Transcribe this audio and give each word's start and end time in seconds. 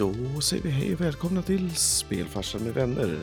Då 0.00 0.40
säger 0.40 0.62
vi 0.62 0.70
hej 0.70 0.94
och 0.94 1.00
välkomna 1.00 1.42
till 1.42 1.76
Spelfarsan 1.76 2.64
med 2.64 2.74
vänner. 2.74 3.20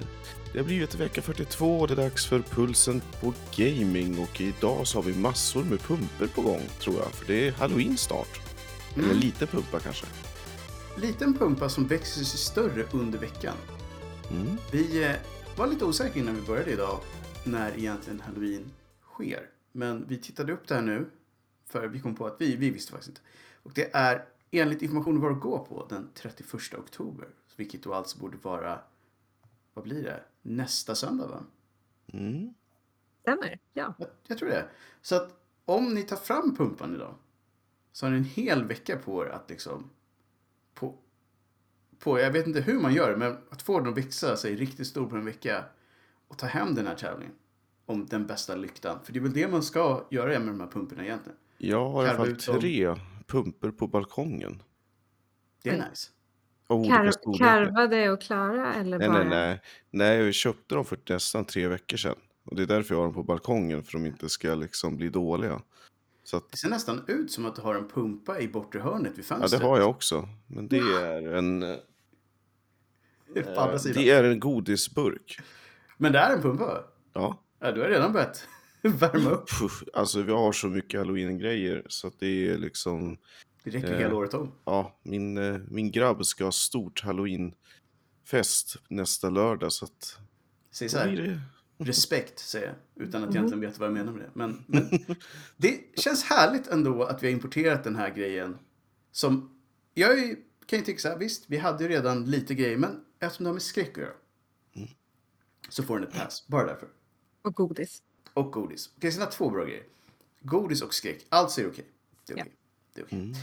Det 0.53 0.59
har 0.59 0.65
blivit 0.65 0.95
vecka 0.95 1.21
42 1.21 1.79
och 1.79 1.87
det 1.87 1.93
är 1.93 1.95
dags 1.95 2.25
för 2.25 2.39
pulsen 2.39 3.01
på 3.21 3.33
gaming 3.55 4.19
och 4.19 4.41
idag 4.41 4.87
så 4.87 4.97
har 4.97 5.03
vi 5.03 5.17
massor 5.17 5.63
med 5.63 5.79
pumper 5.79 6.27
på 6.27 6.41
gång 6.41 6.61
tror 6.79 6.95
jag. 6.95 7.11
För 7.11 7.25
det 7.25 7.47
är 7.47 7.51
halloween 7.51 7.97
snart. 7.97 8.41
Eller 8.95 9.03
Mm. 9.03 9.17
lite 9.17 9.47
pumpa 9.47 9.79
kanske. 9.79 10.05
Liten 10.97 11.37
pumpa 11.37 11.69
som 11.69 11.87
växer 11.87 12.23
sig 12.23 12.39
större 12.39 12.83
under 12.91 13.19
veckan. 13.19 13.55
Mm. 14.31 14.57
Vi 14.71 15.03
eh, 15.03 15.11
var 15.57 15.67
lite 15.67 15.85
osäkra 15.85 16.19
innan 16.19 16.35
vi 16.35 16.41
började 16.41 16.71
idag 16.71 16.99
när 17.43 17.77
egentligen 17.77 18.21
halloween 18.21 18.71
sker. 19.13 19.41
Men 19.71 20.05
vi 20.07 20.17
tittade 20.17 20.53
upp 20.53 20.67
det 20.67 20.75
här 20.75 20.81
nu. 20.81 21.05
För 21.69 21.87
vi 21.87 21.99
kom 21.99 22.15
på 22.15 22.27
att 22.27 22.35
vi, 22.39 22.55
vi 22.55 22.69
visste 22.69 22.91
faktiskt 22.91 23.09
inte. 23.09 23.21
Och 23.63 23.71
det 23.75 23.89
är 23.95 24.25
enligt 24.51 24.81
informationen 24.81 25.21
var 25.21 25.31
att 25.31 25.41
gå 25.41 25.59
på 25.59 25.85
den 25.89 26.09
31 26.13 26.53
oktober. 26.77 27.27
Vilket 27.55 27.83
då 27.83 27.93
alltså 27.93 28.19
borde 28.19 28.37
vara, 28.37 28.79
vad 29.73 29.83
blir 29.83 30.03
det? 30.03 30.23
Nästa 30.41 30.95
söndag 30.95 31.27
va? 31.27 31.43
Mm. 32.07 32.53
Stämmer, 33.21 33.59
ja. 33.73 33.93
Jag, 33.97 34.07
jag 34.27 34.37
tror 34.37 34.49
det. 34.49 34.69
Så 35.01 35.15
att 35.15 35.39
om 35.65 35.93
ni 35.93 36.03
tar 36.03 36.15
fram 36.15 36.55
pumpan 36.55 36.95
idag 36.95 37.15
så 37.91 38.05
har 38.05 38.11
ni 38.11 38.17
en 38.17 38.23
hel 38.23 38.65
vecka 38.65 38.97
på 38.97 39.25
er 39.25 39.29
att 39.29 39.49
liksom 39.49 39.89
på, 40.73 40.95
på, 41.99 42.19
jag 42.19 42.31
vet 42.31 42.47
inte 42.47 42.61
hur 42.61 42.79
man 42.79 42.93
gör 42.93 43.15
men 43.15 43.37
att 43.49 43.61
få 43.61 43.79
den 43.79 43.89
att 43.89 43.97
växa 43.97 44.37
sig 44.37 44.55
riktigt 44.55 44.87
stor 44.87 45.09
på 45.09 45.15
en 45.15 45.25
vecka 45.25 45.63
och 46.27 46.37
ta 46.37 46.47
hem 46.47 46.75
den 46.75 46.87
här 46.87 46.95
tävlingen 46.95 47.35
om 47.85 48.05
den 48.05 48.27
bästa 48.27 48.55
lyktan. 48.55 48.99
För 49.03 49.13
det 49.13 49.19
är 49.19 49.21
väl 49.21 49.33
det 49.33 49.47
man 49.47 49.63
ska 49.63 50.05
göra 50.09 50.39
med 50.39 50.47
de 50.47 50.59
här 50.59 50.67
pumporna 50.67 51.03
egentligen. 51.03 51.37
Jag 51.57 51.89
har 51.89 52.05
i 52.05 52.07
alla 52.07 52.17
fall 52.17 52.37
dem. 52.83 52.99
Tre 53.27 53.41
pumper 53.41 53.71
på 53.71 53.87
balkongen. 53.87 54.61
Det 55.63 55.69
är 55.69 55.73
Oj. 55.73 55.85
nice. 55.89 56.11
Kar 56.67 57.37
karvade 57.37 58.09
och 58.09 58.21
klara 58.21 58.73
eller 58.73 58.99
Nej, 58.99 59.09
bara? 59.09 59.23
nej, 59.23 59.29
nej. 59.29 59.61
Nej, 59.89 60.17
jag 60.25 60.33
köpte 60.33 60.75
dem 60.75 60.85
för 60.85 60.99
nästan 61.09 61.45
tre 61.45 61.67
veckor 61.67 61.97
sedan. 61.97 62.15
Och 62.45 62.55
det 62.55 62.61
är 62.63 62.67
därför 62.67 62.95
jag 62.95 62.99
har 62.99 63.05
dem 63.05 63.13
på 63.13 63.23
balkongen, 63.23 63.83
för 63.83 63.93
de 63.93 64.05
inte 64.05 64.29
ska 64.29 64.55
liksom 64.55 64.97
bli 64.97 65.09
dåliga. 65.09 65.61
Så 66.23 66.37
att, 66.37 66.51
Det 66.51 66.57
ser 66.57 66.69
nästan 66.69 67.03
ut 67.07 67.31
som 67.31 67.45
att 67.45 67.55
du 67.55 67.61
har 67.61 67.75
en 67.75 67.87
pumpa 67.89 68.39
i 68.39 68.47
bortre 68.47 68.79
hörnet 68.79 69.11
vid 69.17 69.19
ja, 69.19 69.23
fönstret. 69.23 69.61
det 69.61 69.67
har 69.67 69.79
jag 69.79 69.89
också. 69.89 70.29
Men 70.47 70.67
det 70.67 70.77
är 70.77 71.33
en, 71.35 71.61
sidan. 73.79 74.03
det 74.03 74.09
är 74.09 74.23
en 74.23 74.39
godisburk. 74.39 75.39
Men 75.97 76.11
det 76.11 76.19
är 76.19 76.35
en 76.35 76.41
pumpa? 76.41 76.83
Ja. 77.13 77.43
Ja, 77.59 77.71
du 77.71 77.81
har 77.81 77.87
redan 77.89 78.13
börjat 78.13 78.47
värma 78.99 79.29
upp. 79.29 79.49
Alltså 79.93 80.21
vi 80.21 80.31
har 80.31 80.51
så 80.51 80.67
mycket 80.67 80.99
halloween-grejer 80.99 81.83
så 81.87 82.07
att 82.07 82.19
det 82.19 82.27
är 82.49 82.57
liksom, 82.57 83.17
Det 83.63 83.69
räcker 83.69 83.93
Eh. 83.93 83.99
hela 83.99 84.15
året 84.15 84.33
om. 84.33 84.51
ja, 84.65 84.99
min, 85.03 85.37
eh, 85.37 85.57
min 85.67 85.91
grabb 85.91 86.25
ska 86.25 86.43
ha 86.43 86.51
stort 86.51 87.01
halloween-fest 87.03 88.75
nästa 88.89 89.29
lördag 89.29 89.71
så 89.71 89.85
att 89.85 90.17
Säg 90.71 90.89
så 90.89 90.97
här. 90.97 91.41
respekt 91.77 92.39
säger 92.39 92.67
jag, 92.95 93.07
utan 93.07 93.23
att 93.23 93.29
egentligen 93.35 93.59
veta 93.61 93.79
vad 93.79 93.87
jag 93.89 93.93
menar 93.93 94.11
med 94.11 94.21
det. 94.21 94.29
Men, 94.33 94.63
men 94.67 94.89
det 95.57 95.99
känns 95.99 96.23
härligt 96.23 96.67
ändå 96.67 97.03
att 97.03 97.23
vi 97.23 97.27
har 97.27 97.31
importerat 97.33 97.83
den 97.83 97.95
här 97.95 98.09
grejen. 98.09 98.57
Som, 99.11 99.59
jag 99.93 100.19
är, 100.19 100.35
kan 100.65 100.79
ju 100.79 100.85
tycka 100.85 100.99
så 100.99 101.07
här, 101.07 101.17
visst, 101.17 101.43
vi 101.47 101.57
hade 101.57 101.83
ju 101.83 101.89
redan 101.89 102.25
lite 102.25 102.55
grejer, 102.55 102.77
men 102.77 103.03
eftersom 103.19 103.43
det 103.43 103.49
har 103.49 103.53
med 103.53 103.61
skräck 103.61 103.89
att 103.91 103.97
göra. 104.03 104.13
Så 105.69 105.83
får 105.83 105.99
den 105.99 106.07
ett 106.07 106.13
pass, 106.13 106.47
bara 106.47 106.65
därför. 106.65 106.87
Och 107.41 107.53
godis. 107.55 108.01
Och 108.37 108.51
godis. 108.51 108.89
Okej, 108.97 109.11
har 109.19 109.25
två 109.31 109.49
bra 109.49 109.65
grejer. 109.65 109.83
Godis 110.41 110.81
och 110.81 110.93
skräck, 110.93 111.25
allt 111.29 111.57
är 111.57 111.69
okej. 111.69 111.85
Det 112.27 112.33
är 112.33 112.37
Ja. 112.37 112.43
okej. 112.43 112.55
Det 112.93 113.01
är 113.01 113.05
okej. 113.05 113.33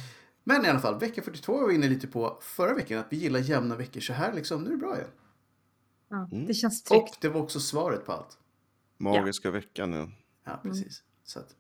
Men 0.44 0.64
i 0.64 0.68
alla 0.68 0.80
fall, 0.80 0.98
vecka 0.98 1.22
42 1.22 1.60
var 1.60 1.68
vi 1.68 1.74
inne 1.74 1.88
lite 1.88 2.06
på 2.06 2.38
förra 2.42 2.74
veckan, 2.74 2.98
att 2.98 3.06
vi 3.10 3.16
gillar 3.16 3.40
jämna 3.40 3.76
veckor. 3.76 4.00
Så 4.00 4.12
här 4.12 4.32
liksom, 4.32 4.62
nu 4.62 4.68
är 4.68 4.72
det 4.72 4.78
bra 4.78 4.96
igen. 4.96 5.10
Ja, 6.08 6.28
Mm. 6.32 6.46
Det 6.46 6.54
känns 6.54 6.82
Och 6.82 6.88
tryggt. 6.88 7.20
det 7.20 7.28
var 7.28 7.40
också 7.40 7.60
svaret 7.60 8.06
på 8.06 8.12
allt. 8.12 8.38
Magiska 8.98 9.50
veckan, 9.50 9.92
ja. 9.92 10.08
Ja, 10.44 10.60
precis. 10.62 11.02
Så 11.24 11.38
att, 11.38 11.56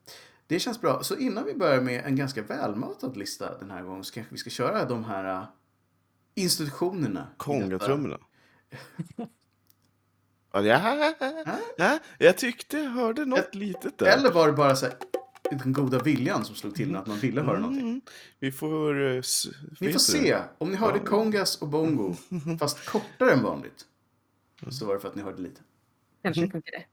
det 0.46 0.58
känns 0.58 0.80
bra. 0.80 1.02
Så 1.02 1.16
innan 1.16 1.44
vi 1.44 1.54
börjar 1.54 1.80
med 1.80 2.04
en 2.04 2.16
ganska 2.16 2.42
välmatad 2.42 3.16
lista 3.16 3.58
den 3.58 3.70
här 3.70 3.82
gången 3.82 4.04
så 4.04 4.14
kanske 4.14 4.32
vi 4.32 4.38
ska 4.38 4.50
köra 4.50 4.84
de 4.84 5.04
här 5.04 5.40
uh, 5.40 5.46
institutionerna. 6.34 7.28
Kongatrummorna. 7.36 8.18
Ja, 10.54 10.62
ja, 11.18 11.58
ja, 11.76 11.98
jag 12.18 12.38
tyckte 12.38 12.78
jag 12.78 12.90
hörde 12.90 13.24
något 13.24 13.54
litet 13.54 13.98
där. 13.98 14.06
Eller 14.06 14.32
var 14.32 14.46
det 14.46 14.52
bara 14.52 14.76
så 14.76 14.86
här, 14.86 14.94
den 15.50 15.72
goda 15.72 15.98
viljan 15.98 16.44
som 16.44 16.54
slog 16.54 16.74
till 16.74 16.96
att 16.96 17.06
man 17.06 17.18
ville 17.18 17.40
höra 17.42 17.58
någonting? 17.58 17.88
Mm, 17.88 18.00
vi 18.40 18.52
får... 18.52 18.94
Ni 19.80 19.86
vet 19.86 19.92
får 19.92 19.98
se. 19.98 20.38
Om 20.58 20.70
ni 20.70 20.76
hörde 20.76 20.98
Ja. 20.98 21.04
kongas 21.04 21.62
och 21.62 21.68
bongo, 21.68 22.14
fast 22.60 22.86
kortare 22.86 23.32
än 23.32 23.42
vanligt, 23.42 23.86
så 24.70 24.86
var 24.86 24.94
det 24.94 25.00
för 25.00 25.08
att 25.08 25.14
ni 25.14 25.22
hörde 25.22 25.42
lite. 25.42 25.60
Kanske 26.22 26.40
Mm. 26.40 26.50
funkar 26.50 26.72
det. 26.72 26.84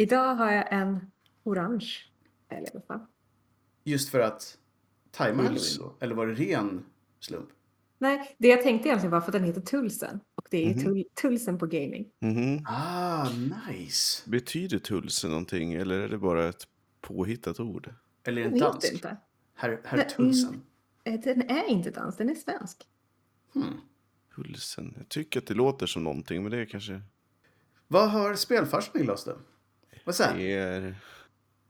Idag 0.00 0.34
har 0.34 0.52
jag 0.52 0.72
en 0.72 1.10
orange. 1.44 1.86
Fall. 2.88 3.00
Just 3.84 4.08
för 4.10 4.20
att 4.20 4.58
tajma 5.10 5.42
halloween 5.42 5.76
då? 5.78 5.94
Eller 6.00 6.14
var 6.14 6.26
det 6.26 6.34
ren 6.34 6.84
slump? 7.20 7.48
Nej, 7.98 8.36
det 8.38 8.48
jag 8.48 8.62
tänkte 8.62 8.88
egentligen 8.88 9.10
var 9.10 9.20
för 9.20 9.28
att 9.28 9.32
den 9.32 9.44
heter 9.44 9.60
Tulsen. 9.60 10.20
Och 10.40 10.46
det 10.50 10.64
är 10.64 10.74
Mhm. 10.74 10.84
tull, 10.84 11.04
Tulsen 11.22 11.58
på 11.58 11.66
gaming. 11.66 12.08
Mhm. 12.20 12.64
Ah, 12.66 13.28
nice. 13.70 14.30
Betyder 14.30 14.78
Tulse 14.78 15.28
någonting 15.28 15.72
eller 15.74 15.98
är 16.00 16.08
det 16.08 16.18
bara 16.18 16.48
ett 16.48 16.66
påhittat 17.00 17.60
ord? 17.60 17.94
Eller 18.24 18.42
är 18.42 18.44
det 18.46 18.50
vet 18.52 18.60
dansk? 18.60 18.92
inte. 18.92 19.16
Herr, 19.54 19.80
herr 19.84 19.96
Nej, 19.96 20.08
Tulsen. 20.16 20.62
Eh, 21.04 21.20
Den 21.20 21.50
är 21.50 21.68
inte 21.70 21.90
dans, 21.90 22.16
den 22.16 22.30
är 22.30 22.34
svensk. 22.34 22.76
Hmm. 23.54 23.64
Tulsen. 24.34 24.94
Jag 24.98 25.08
tycker 25.08 25.40
att 25.40 25.46
det 25.46 25.54
låter 25.54 25.86
som 25.86 26.04
någonting 26.04 26.42
men 26.42 26.50
det 26.52 26.58
är 26.58 26.64
kanske... 26.66 27.00
Vad 27.88 28.10
har 28.10 28.34
spelfarsan 28.34 29.02
i 29.04 29.08
oss 29.08 29.24
då? 29.24 29.36
Vad 30.04 30.14
säger 30.14 30.36
Det 30.38 30.52
är... 30.52 30.94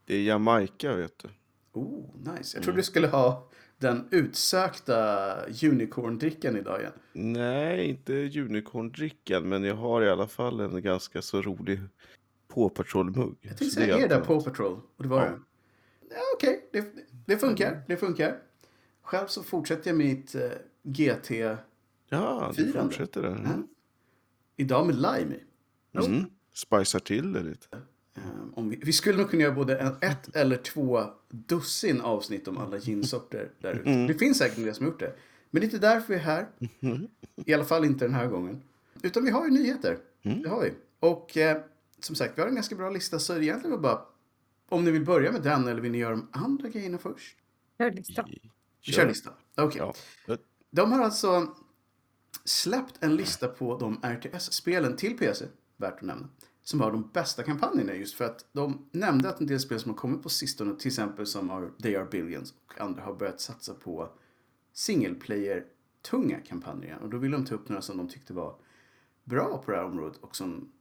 Det 0.05 0.15
är 0.17 0.23
Jamaica 0.23 0.97
vet 0.97 1.19
du. 1.19 1.29
Oh, 1.73 2.17
nice. 2.17 2.29
Jag 2.29 2.55
Mm. 2.55 2.63
trodde 2.65 2.79
du 2.79 2.83
skulle 2.83 3.09
ha 3.09 3.50
den 3.81 4.09
utsökta 4.11 5.37
unicorn-drickan 5.63 6.57
idag 6.57 6.81
igen. 6.81 6.93
Nej, 7.13 7.89
inte 7.89 8.41
unicorndrickan 8.41 9.49
men 9.49 9.65
jag 9.65 9.75
har 9.75 10.03
i 10.03 10.11
alla 10.11 10.27
fall 10.29 10.61
en 10.61 10.83
ganska 10.83 11.23
så 11.23 11.43
rolig 11.43 11.81
Paw 12.49 12.75
Patrol-mugg. 12.75 13.37
Jag 13.41 13.59
tänkte 13.59 13.65
säga, 13.81 13.97
är 13.97 14.01
det 14.01 14.15
där 14.15 14.21
Paw 14.21 14.45
Patrol? 14.51 14.81
Och 14.97 15.03
det 15.03 15.09
var 15.09 15.19
Ja. 15.25 15.25
det. 15.31 15.39
Ja, 16.11 16.21
Okej, 16.37 16.69
det, 16.73 16.87
det 17.27 17.37
funkar. 17.37 17.83
Det 17.89 17.97
funkar. 17.97 18.37
Själv 19.03 19.27
så 19.27 19.43
fortsätter 19.43 19.91
jag 19.91 19.97
mitt 19.99 20.35
eh, 20.35 20.41
GT 20.83 21.31
Ja, 22.09 22.53
du 22.57 22.73
fortsätter 22.73 23.23
där. 23.23 23.41
Ja. 23.45 23.51
idag 24.57 24.87
med 24.87 24.95
lime 24.97 25.35
i. 25.35 26.07
Mm. 26.07 26.25
Spicar 26.55 26.99
till 26.99 27.33
det 27.33 27.43
lite. 27.43 27.67
Eh, 28.17 28.23
om 28.55 28.69
vi, 28.69 28.77
vi 28.77 28.93
skulle 28.93 29.19
nog 29.19 29.31
kunna 29.31 29.43
göra 29.43 29.55
både 29.55 29.79
en, 29.79 29.97
ett 30.01 30.37
eller 30.37 30.57
två 30.57 31.05
dussin 31.29 32.01
avsnitt 32.01 32.49
om 32.49 32.59
alla 32.59 32.79
ginsorter 32.79 33.51
där 33.59 33.73
ute. 33.75 33.91
Mm. 33.91 34.07
Det 34.07 34.15
finns 34.15 34.39
säkert 34.39 34.59
några 34.59 34.75
som 34.75 34.87
gjort 34.87 35.01
det. 35.01 35.17
Men 35.51 35.61
det 35.61 35.65
är 35.65 35.67
inte 35.67 35.79
därför 35.79 36.09
vi 36.09 36.15
är 36.15 36.25
här. 36.25 36.49
I 37.47 37.55
alla 37.55 37.65
fall 37.65 37.85
inte 37.85 38.05
den 38.05 38.15
här 38.15 38.27
gången. 38.27 38.63
Utan 39.03 39.25
vi 39.25 39.31
har 39.31 39.45
ju 39.45 39.51
nyheter. 39.51 39.99
Mm. 40.23 40.43
Det 40.43 40.49
har 40.49 40.63
vi. 40.63 40.73
Och 41.01 41.37
eh, 41.37 41.63
som 42.01 42.17
sagt, 42.17 42.39
vi 42.39 42.43
har 42.43 42.49
en 42.49 42.55
ganska 42.55 42.75
bra 42.75 42.91
lista. 42.91 43.19
Så 43.19 43.33
det 43.33 43.39
är 43.39 43.43
egentligen 43.43 43.83
bara 43.83 44.03
om 44.69 44.85
ni 44.85 44.91
vill 44.91 45.05
börja 45.05 45.33
med 45.33 45.43
den 45.43 45.69
eller 45.69 45.81
vill 45.81 45.93
ni 45.93 45.99
göra 45.99 46.17
de 46.17 46.29
andra 46.33 46.69
grejerna 46.69 46.99
först? 46.99 47.37
Hör 47.79 47.91
listan. 47.91 48.31
Vi 48.87 48.93
kör 48.93 49.09
listan. 49.09 49.33
Okej. 49.57 49.83
Ja. 50.27 50.37
De 50.71 50.93
har 50.93 51.05
alltså 51.05 51.55
släppt 52.45 52.95
en 53.01 53.17
lista 53.17 53.49
på 53.49 53.79
de 53.79 54.01
RTS-spelen 54.03 54.97
till 54.97 55.19
PC, 55.19 55.45
värt 55.77 55.95
att 55.95 56.03
nämna, 56.03 56.29
som 56.71 56.81
har 56.81 56.93
de 56.93 57.11
bästa 57.13 57.43
kampanjerna 57.43 57.95
just 57.95 58.15
för 58.15 58.25
att 58.25 58.47
de 58.53 58.89
nämnde 58.93 59.29
att 59.29 59.41
en 59.41 59.47
del 59.47 59.61
spel 59.61 59.81
som 59.81 59.91
har 59.91 59.97
kommit 59.97 60.23
på 60.23 60.29
sistone, 60.29 60.77
till 60.77 60.89
exempel 60.89 61.27
som 61.27 61.51
har 61.51 61.73
They 61.83 61.97
Are 61.97 62.09
Billions 62.11 62.55
och 62.67 62.81
andra 62.81 63.03
har 63.03 63.15
börjat 63.15 63.41
satsa 63.41 63.75
på 63.75 64.09
single 64.73 65.15
player-tunga 65.15 66.41
kampanjer. 66.41 66.99
Och 66.99 67.11
då 67.11 67.19
vill 67.19 67.31
de 67.31 67.45
ta 67.45 67.55
upp 67.55 67.69
några 67.69 67.83
som 67.83 67.97
de 67.97 68.09
tyckte 68.09 68.33
var 68.33 68.55
bra 69.25 69.63
på 69.65 69.71
det 69.71 69.77
här 69.77 69.85
området 69.85 70.19
och 70.21 70.37
som 70.37 70.73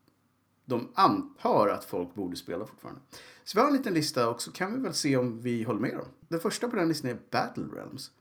de 0.65 0.87
antar 0.93 1.67
att 1.67 1.85
folk 1.85 2.15
borde 2.15 2.35
spela 2.35 2.65
fortfarande. 2.65 3.01
Så 3.43 3.57
vi 3.57 3.61
har 3.61 3.67
en 3.67 3.77
liten 3.77 3.93
lista 3.93 4.29
och 4.29 4.41
så 4.41 4.51
kan 4.51 4.73
vi 4.73 4.79
väl 4.79 4.93
se 4.93 5.17
om 5.17 5.41
vi 5.41 5.63
håller 5.63 5.79
med 5.79 5.93
dem. 5.93 6.07
Den 6.27 6.39
första 6.39 6.69
på 6.69 6.75
den 6.75 6.87
listan 6.87 7.11
är 7.11 7.19
Battle 7.31 7.65
Realms. 7.75 8.11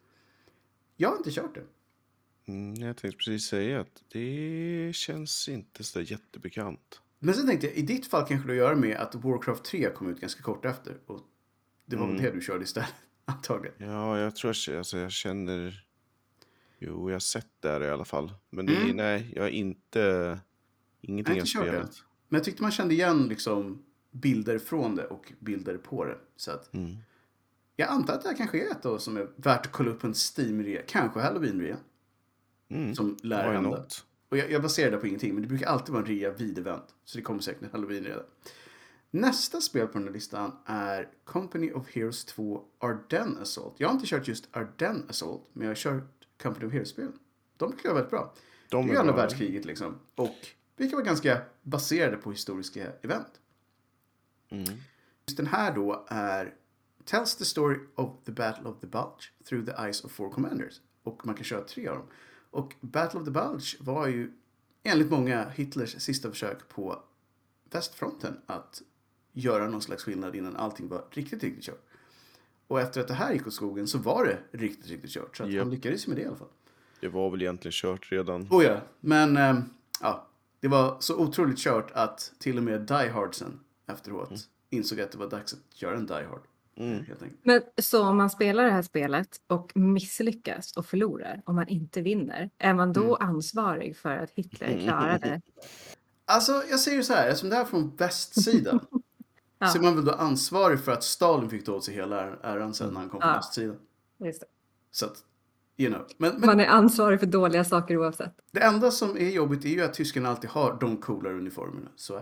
Jag 0.97 1.09
har 1.09 1.17
inte 1.17 1.31
kört 1.31 1.55
det. 1.55 1.65
Mm, 2.47 2.75
jag 2.75 2.97
tänkte 2.97 3.19
precis 3.19 3.45
säga 3.49 3.81
att 3.81 4.03
det 4.09 4.91
känns 4.95 5.49
inte 5.49 5.85
så 5.85 6.01
jättebekant. 6.01 7.01
Men 7.19 7.35
sen 7.35 7.47
tänkte 7.47 7.67
jag, 7.67 7.77
i 7.77 7.83
ditt 7.83 8.07
fall 8.07 8.27
kanske 8.27 8.49
det 8.49 8.53
att 8.53 8.57
göra 8.59 8.77
med 8.77 8.97
att 8.97 9.15
Warcraft 9.15 9.65
3 9.65 9.91
kom 9.91 10.09
ut 10.11 10.21
ganska 10.21 10.43
kort 10.43 10.65
efter. 10.65 10.97
Och 11.07 11.21
det 11.87 11.97
var 11.97 12.05
Mm. 12.09 12.23
det 12.23 12.31
du 12.31 12.41
körde 12.41 12.65
istället, 12.65 12.95
antagligen. 13.25 13.75
Ja, 13.91 14.19
jag 14.19 14.37
tror 14.37 14.51
att 14.51 14.69
alltså, 14.79 14.99
jag 14.99 15.13
känner... 15.13 15.85
Jo, 16.79 17.11
jag 17.11 17.15
har 17.15 17.21
sett 17.21 17.47
det 17.61 17.69
här 17.69 17.83
i 17.85 17.91
alla 17.91 18.05
fall. 18.05 18.33
Men 18.51 18.67
det, 18.67 18.77
Mm. 18.77 18.97
nej, 18.97 19.33
jag 19.37 19.43
har 19.43 19.49
inte... 19.51 20.39
Ingenting 21.01 21.37
Jag 21.37 21.47
jag 21.47 21.61
har 21.61 21.65
kört 21.65 21.65
det. 21.65 21.71
spelat. 21.71 22.05
Men 22.29 22.39
jag 22.39 22.45
tyckte 22.45 22.63
man 22.63 22.71
kände 22.71 22.95
igen 22.95 23.29
liksom 23.29 23.83
bilder 24.11 24.59
från 24.59 24.97
det 24.97 25.07
och 25.07 25.33
bilder 25.39 25.79
på 25.79 26.05
det. 26.05 26.19
Så 26.37 26.51
att 26.51 26.75
Mm. 26.75 26.97
jag 27.77 27.89
antar 27.89 28.15
att 28.15 28.23
det 28.23 28.29
här 28.29 28.37
kanske 28.37 28.67
är 28.67 28.71
ett 28.71 28.83
då 28.83 28.99
som 28.99 29.17
är 29.17 29.29
värt 29.37 29.67
att 29.67 29.73
kolla 29.73 29.91
upp 29.91 30.05
en 30.05 30.13
Steam-rea. 30.15 30.83
Kanske 30.87 31.21
Halloween-rea. 31.21 31.77
Mm. 32.71 32.95
som 32.95 33.17
lär 33.23 33.49
Why 33.49 33.55
hända. 33.55 33.71
not? 33.71 34.05
Och 34.29 34.37
jag, 34.39 34.51
jag 34.51 34.63
baserar 34.63 34.91
det 34.91 34.99
på 34.99 35.07
ingenting, 35.07 35.35
men 35.35 35.43
det 35.43 35.49
brukar 35.49 35.67
alltid 35.67 35.93
vara 35.93 36.03
en 36.03 36.09
rea 36.09 36.31
vid 36.31 36.59
event. 36.59 36.95
Så 37.05 37.19
det 37.19 37.23
kommer 37.23 37.41
säkert 37.41 37.63
en 37.63 37.71
halloween 37.73 38.05
redan. 38.05 38.25
Nästa 39.11 39.61
spel 39.61 39.87
på 39.87 39.93
den 39.93 40.09
här 40.09 40.15
listan 40.15 40.57
är 40.65 41.09
Company 41.25 41.73
of 41.73 41.89
Heroes 41.89 42.25
2 42.25 42.65
Ardennes 42.79 43.41
Assault. 43.41 43.75
Jag 43.77 43.89
har 43.89 43.95
inte 43.95 44.07
kört 44.07 44.29
just 44.29 44.57
Ardennes 44.57 45.11
Assault, 45.11 45.43
men 45.53 45.63
jag 45.63 45.71
har 45.71 45.77
kört 45.77 46.27
Company 46.43 46.67
of 46.67 46.73
Heroes-spelen. 46.73 47.19
De 47.57 47.75
jag 47.83 47.91
är 47.91 47.95
väldigt 47.95 48.11
bra. 48.11 48.35
De 48.69 48.87
Det 48.87 48.93
är 48.93 48.97
är 48.97 49.01
andra 49.01 49.17
världskriget 49.17 49.65
liksom. 49.65 49.99
Och 50.15 50.37
vilka 50.77 50.97
var 50.97 51.03
ganska 51.03 51.43
baserade 51.63 52.17
på 52.17 52.31
historiska 52.31 52.93
event. 53.03 53.41
Mm. 54.49 54.65
Just 55.27 55.37
den 55.37 55.47
här 55.47 55.75
då 55.75 56.07
är 56.09 56.55
Tells 57.05 57.37
the 57.37 57.45
story 57.45 57.79
of 57.95 58.25
the 58.25 58.33
Battle 58.33 58.69
of 58.69 58.81
the 58.81 58.87
Bulge 58.87 59.33
through 59.45 59.65
the 59.65 59.83
eyes 59.83 60.05
of 60.05 60.13
four 60.13 60.31
commanders. 60.31 60.81
Och 61.03 61.27
man 61.27 61.35
kan 61.35 61.45
köra 61.45 61.61
tre 61.61 61.89
av 61.89 61.97
dem. 61.97 62.07
Och 62.51 62.75
Battle 62.81 63.21
of 63.21 63.25
the 63.25 63.31
Bulge 63.31 63.77
var 63.81 64.07
ju 64.07 64.33
enligt 64.83 65.11
många 65.11 65.49
Hitlers 65.49 66.01
sista 66.03 66.31
försök 66.31 66.69
på 66.69 67.03
västfronten 67.71 68.37
att 68.47 68.83
göra 69.33 69.69
någon 69.69 69.83
slags 69.83 70.05
skillnad 70.05 70.37
innan 70.37 70.57
allting 70.57 70.89
var 70.89 71.05
riktigt, 71.11 71.43
riktigt 71.43 71.65
kört. 71.65 71.85
Och 72.67 72.81
efter 72.81 73.01
att 73.01 73.09
det 73.09 73.15
här 73.15 73.33
gick 73.33 73.47
åt 73.47 73.55
skogen 73.55 73.89
så 73.89 73.99
var 73.99 74.25
det 74.25 74.59
riktigt, 74.59 74.87
riktigt 74.87 75.11
kört. 75.11 75.37
Så 75.37 75.45
att 75.45 75.51
Japp. 75.51 75.63
han 75.63 75.71
lyckades 75.71 76.07
med 76.07 76.17
det 76.17 76.23
i 76.23 76.27
alla 76.27 76.37
fall. 76.37 76.49
Det 77.01 77.09
var 77.09 77.31
väl 77.31 77.43
egentligen 77.43 77.73
kört 77.73 78.13
redan. 78.13 78.47
Oh 78.51 78.65
ja, 78.65 78.81
men 79.01 79.37
ehm, 79.37 79.63
ja, 80.01 80.27
det 80.61 80.69
var 80.69 80.97
så 81.01 81.17
otroligt 81.17 81.59
kört 81.59 81.91
att 81.91 82.33
till 82.39 82.57
och 82.57 82.63
med 82.63 82.81
Die 82.81 83.09
Hardsen 83.09 83.61
efteråt 83.87 84.49
insåg 84.71 85.01
att 85.01 85.13
det 85.13 85.19
var 85.19 85.31
dags 85.31 85.53
att 85.53 85.83
göra 85.83 85.97
en 85.97 86.07
Die 86.07 86.15
Hard. 86.15 86.43
Mm. 86.79 87.05
Men 87.43 87.63
så 87.83 88.03
om 88.09 88.17
man 88.17 88.31
spelar 88.31 88.65
det 88.65 88.71
här 88.71 88.83
spelet 88.83 89.41
och 89.47 89.77
misslyckas 89.77 90.73
och 90.77 90.87
förlorar, 90.87 91.43
om 91.47 91.55
man 91.57 91.69
inte 91.69 92.01
vinner, 92.03 92.51
är 92.59 92.75
man 92.75 92.93
då 92.93 93.17
ansvarig 93.17 93.97
för 93.97 94.17
att 94.17 94.31
Hitler 94.35 94.81
klarade? 94.85 95.41
Alltså, 96.25 96.53
jag 96.71 96.81
säger 96.81 97.03
så 97.03 97.13
här, 97.13 97.29
eftersom 97.29 97.49
det 97.51 97.57
här 97.57 97.63
är 97.63 97.67
från 97.69 97.97
västsidan 97.97 98.81
Ja. 99.59 99.67
så 99.67 99.79
är 99.79 99.83
man 99.83 99.95
väl 99.97 100.05
då 100.05 100.13
ansvarig 100.13 100.81
för 100.85 100.93
att 100.93 101.05
Stalin 101.05 101.51
fick 101.51 101.65
ta 101.65 101.73
åt 101.73 101.85
sig 101.85 101.95
hela 101.95 102.37
äran 102.37 102.75
sen 102.75 102.93
när 102.95 103.01
han 103.01 103.09
kom 103.11 103.21
från 103.21 103.31
Ja. 103.31 103.39
östsidan. 103.39 103.77
Just 104.19 104.41
det. 104.41 104.47
Så 104.91 105.07
att, 105.07 105.25
you 105.77 105.93
know. 105.93 106.07
Men, 106.17 106.33
men 106.37 106.47
Man 106.47 106.61
är 106.61 106.67
ansvarig 106.67 107.21
för 107.21 107.27
dåliga 107.27 107.65
saker 107.65 107.97
oavsett. 107.97 108.35
det 108.51 108.61
enda 108.61 108.91
som 108.91 109.17
är 109.17 109.29
jobbigt 109.31 109.65
är 109.65 109.69
ju 109.69 109.83
att 109.85 109.95
tyskarna 109.95 110.29
alltid 110.29 110.51
har 110.51 110.77
de 110.81 110.97
coolare 110.97 111.35
uniformerna. 111.35 111.89
Så 111.97 112.17
är 112.17 112.21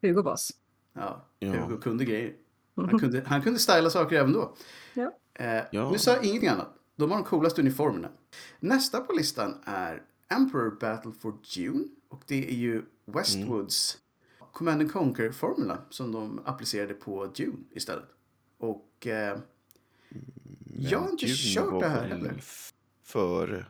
det. 0.00 0.08
Hugo 0.08 0.22
Boss. 0.22 0.50
Ja, 0.92 1.26
Ja. 1.38 1.52
Hugo 1.52 1.80
kunde 1.80 2.04
grejer. 2.04 2.32
Han 2.76 2.98
kunde, 2.98 3.22
han 3.26 3.42
kunde 3.42 3.58
styla 3.58 3.90
saker 3.90 4.16
även 4.16 4.32
då. 4.32 4.54
Ja. 4.94 5.12
Eh, 5.34 5.62
Ja. 5.72 5.90
Nu 5.90 5.98
sa 5.98 6.10
jag 6.10 6.24
ingenting 6.24 6.48
annat. 6.48 6.78
De 6.96 7.10
har 7.10 7.18
de 7.18 7.24
coolaste 7.24 7.60
uniformerna. 7.60 8.08
Nästa 8.60 9.00
på 9.00 9.12
listan 9.12 9.54
är 9.64 10.02
Emperor 10.28 10.70
Battle 10.80 11.12
for 11.12 11.34
June. 11.44 11.84
Och 12.08 12.22
det 12.26 12.48
är 12.50 12.54
ju 12.54 12.82
Westwoods 13.04 13.98
Command 14.52 14.80
and 14.80 14.92
Conquer-formula 14.92 15.78
som 15.90 16.12
de 16.12 16.40
applicerade 16.44 16.94
på 16.94 17.26
Dune 17.26 17.58
istället. 17.70 18.08
Och 18.58 19.06
eh, 19.06 19.38
jag 20.78 20.98
har 20.98 21.10
inte 21.10 21.26
Dune 21.26 21.36
kört 21.36 21.80
det 21.80 21.88
här 21.88 22.08
heller. 22.08 22.42
För... 23.02 23.68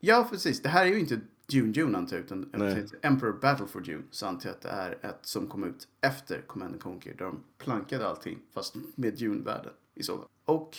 Ja, 0.00 0.28
precis. 0.30 0.62
Det 0.62 0.68
här 0.68 0.86
är 0.86 0.90
ju 0.90 1.00
inte 1.00 1.20
Dune 1.52 1.72
Dune 1.72 1.98
antar 1.98 2.16
jag, 2.16 2.24
utan 2.24 2.50
Nej. 2.52 2.86
Emperor 3.02 3.32
Battle 3.32 3.66
for 3.66 3.80
Dune. 3.80 4.02
Så 4.10 4.26
antar 4.26 4.48
jag 4.48 4.54
att 4.56 4.62
det 4.62 4.68
är 4.68 4.98
ett 5.02 5.18
som 5.22 5.46
kom 5.46 5.64
ut 5.64 5.88
efter 6.00 6.40
Command 6.42 6.72
and 6.72 6.82
Conquer. 6.82 7.14
Där 7.14 7.24
de 7.24 7.44
plankade 7.58 8.06
allting, 8.08 8.38
fast 8.52 8.76
med 8.94 9.14
Dune-världen 9.18 9.72
i 9.94 10.02
så 10.02 10.16
fall. 10.18 10.26
Och 10.44 10.78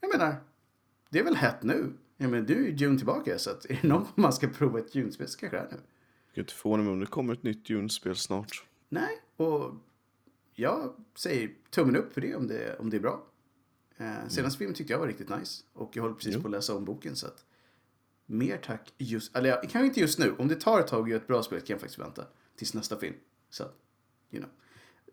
jag 0.00 0.18
menar, 0.18 0.36
det 1.10 1.18
är 1.18 1.24
väl 1.24 1.36
hett 1.36 1.62
nu. 1.62 1.92
Jag 2.16 2.30
menar, 2.30 2.46
du 2.46 2.54
är 2.54 2.68
ju 2.68 2.72
Dune 2.72 2.96
tillbaka, 2.98 3.38
så 3.38 3.50
att 3.50 3.64
är 3.64 3.78
det 3.82 3.88
någon 3.88 4.06
man 4.14 4.32
ska 4.32 4.48
prova 4.48 4.78
ett 4.78 4.92
Dune-spel 4.92 5.28
så 5.28 5.38
kanske 5.38 5.56
det 5.56 5.62
är 5.62 5.68
nu. 5.70 5.76
Jag 6.26 6.34
kan 6.34 6.42
inte 6.42 6.54
förvåna 6.54 6.82
mig 6.82 6.92
om 6.92 7.00
det 7.00 7.06
kommer 7.06 7.32
ett 7.32 7.42
nytt 7.42 7.66
Dune-spel 7.66 8.16
snart. 8.16 8.64
Nej, 8.88 9.22
och 9.36 9.74
jag 10.54 10.94
säger 11.14 11.50
tummen 11.70 11.96
upp 11.96 12.12
för 12.12 12.20
det 12.20 12.34
om 12.34 12.46
det, 12.46 12.78
om 12.78 12.90
det 12.90 12.96
är 12.96 13.00
bra. 13.00 13.26
Eh, 13.96 14.28
senaste 14.28 14.58
filmen 14.58 14.74
tyckte 14.74 14.92
jag 14.92 15.00
var 15.00 15.06
riktigt 15.06 15.28
nice. 15.38 15.64
Och 15.72 15.96
jag 15.96 16.02
håller 16.02 16.14
precis 16.14 16.34
Jo. 16.34 16.40
på 16.40 16.48
att 16.48 16.52
läsa 16.52 16.74
om 16.76 16.84
boken 16.84 17.16
så 17.16 17.26
att 17.26 17.44
mer 18.30 18.56
tack 18.56 18.92
just, 18.98 19.36
eller 19.36 19.48
ja, 19.48 19.56
kanske 19.56 19.84
inte 19.86 20.00
just 20.00 20.18
nu. 20.18 20.34
Om 20.38 20.48
det 20.48 20.54
tar 20.54 20.80
ett 20.80 20.86
tag 20.86 21.00
och 21.00 21.08
gör 21.08 21.16
ett 21.16 21.26
bra 21.26 21.42
spel 21.42 21.60
kan 21.60 21.74
jag 21.74 21.80
faktiskt 21.80 21.98
vänta 21.98 22.24
tills 22.56 22.74
nästa 22.74 22.96
film. 22.96 23.14
Så 23.50 23.62
att, 23.62 23.74
you 24.30 24.42
know. 24.42 24.54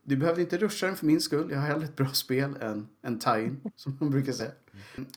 Du 0.03 0.17
behövde 0.17 0.41
inte 0.41 0.57
ruscha 0.57 0.87
den 0.87 0.95
för 0.95 1.05
min 1.05 1.21
skull. 1.21 1.51
Jag 1.51 1.59
har 1.59 1.67
hellre 1.67 1.85
ett 1.85 1.95
bra 1.95 2.07
spel 2.07 2.57
än 2.61 2.87
en 3.01 3.19
tie-in, 3.19 3.61
som 3.75 3.97
man 3.99 4.09
brukar 4.09 4.31
säga. 4.31 4.51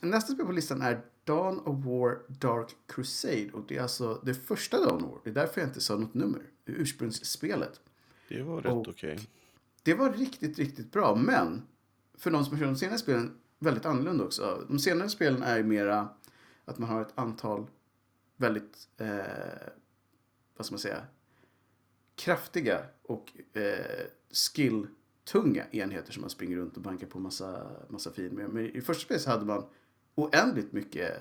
Nästa 0.01 0.33
spel 0.33 0.45
på 0.45 0.51
listan 0.51 0.81
är 0.81 1.01
Dawn 1.23 1.59
of 1.59 1.85
War 1.85 2.19
Dark 2.27 2.75
Crusade. 2.87 3.49
Och 3.53 3.65
det 3.67 3.77
är 3.77 3.81
alltså 3.81 4.21
det 4.25 4.33
första 4.33 4.77
Dawn 4.77 5.03
of 5.03 5.11
War. 5.11 5.19
Det 5.23 5.29
är 5.29 5.33
därför 5.33 5.61
jag 5.61 5.69
inte 5.69 5.81
sa 5.81 5.97
något 5.97 6.13
nummer. 6.13 6.41
Ursprungsspelet. 6.65 7.81
Det 8.27 8.43
var 8.43 8.61
rätt 8.61 8.87
okej. 8.87 9.19
Det 9.83 9.93
var 9.93 10.13
riktigt, 10.13 10.59
riktigt 10.59 10.91
bra. 10.91 11.15
Men 11.15 11.61
för 12.17 12.31
de 12.31 12.45
som 12.45 12.53
har 12.53 12.59
kört 12.59 12.73
de 12.73 12.79
senare 12.79 12.97
spelen 12.97 13.37
väldigt 13.59 13.85
annorlunda 13.85 14.23
också. 14.23 14.65
De 14.67 14.79
senare 14.79 15.09
spelen 15.09 15.43
är 15.43 15.57
ju 15.57 15.63
mera 15.63 16.09
att 16.65 16.77
man 16.77 16.89
har 16.89 17.01
ett 17.01 17.13
antal 17.15 17.67
väldigt, 18.41 18.89
eh, 18.97 19.07
vad 20.57 20.65
ska 20.65 20.73
man 20.73 20.79
säga, 20.79 21.03
kraftiga 22.15 22.83
och 23.03 23.31
eh, 23.53 24.05
skill-tunga 24.31 25.65
enheter 25.71 26.13
som 26.13 26.21
man 26.21 26.29
springer 26.29 26.57
runt 26.57 26.75
och 26.77 26.81
bankar 26.81 27.07
på 27.07 27.19
massa, 27.19 27.71
massa 27.89 28.11
fin 28.11 28.35
med. 28.35 28.49
Men 28.49 28.65
i 28.65 28.81
första 28.81 29.05
spelet 29.05 29.21
så 29.21 29.29
hade 29.29 29.45
man 29.45 29.65
oändligt 30.15 30.71
mycket 30.71 31.11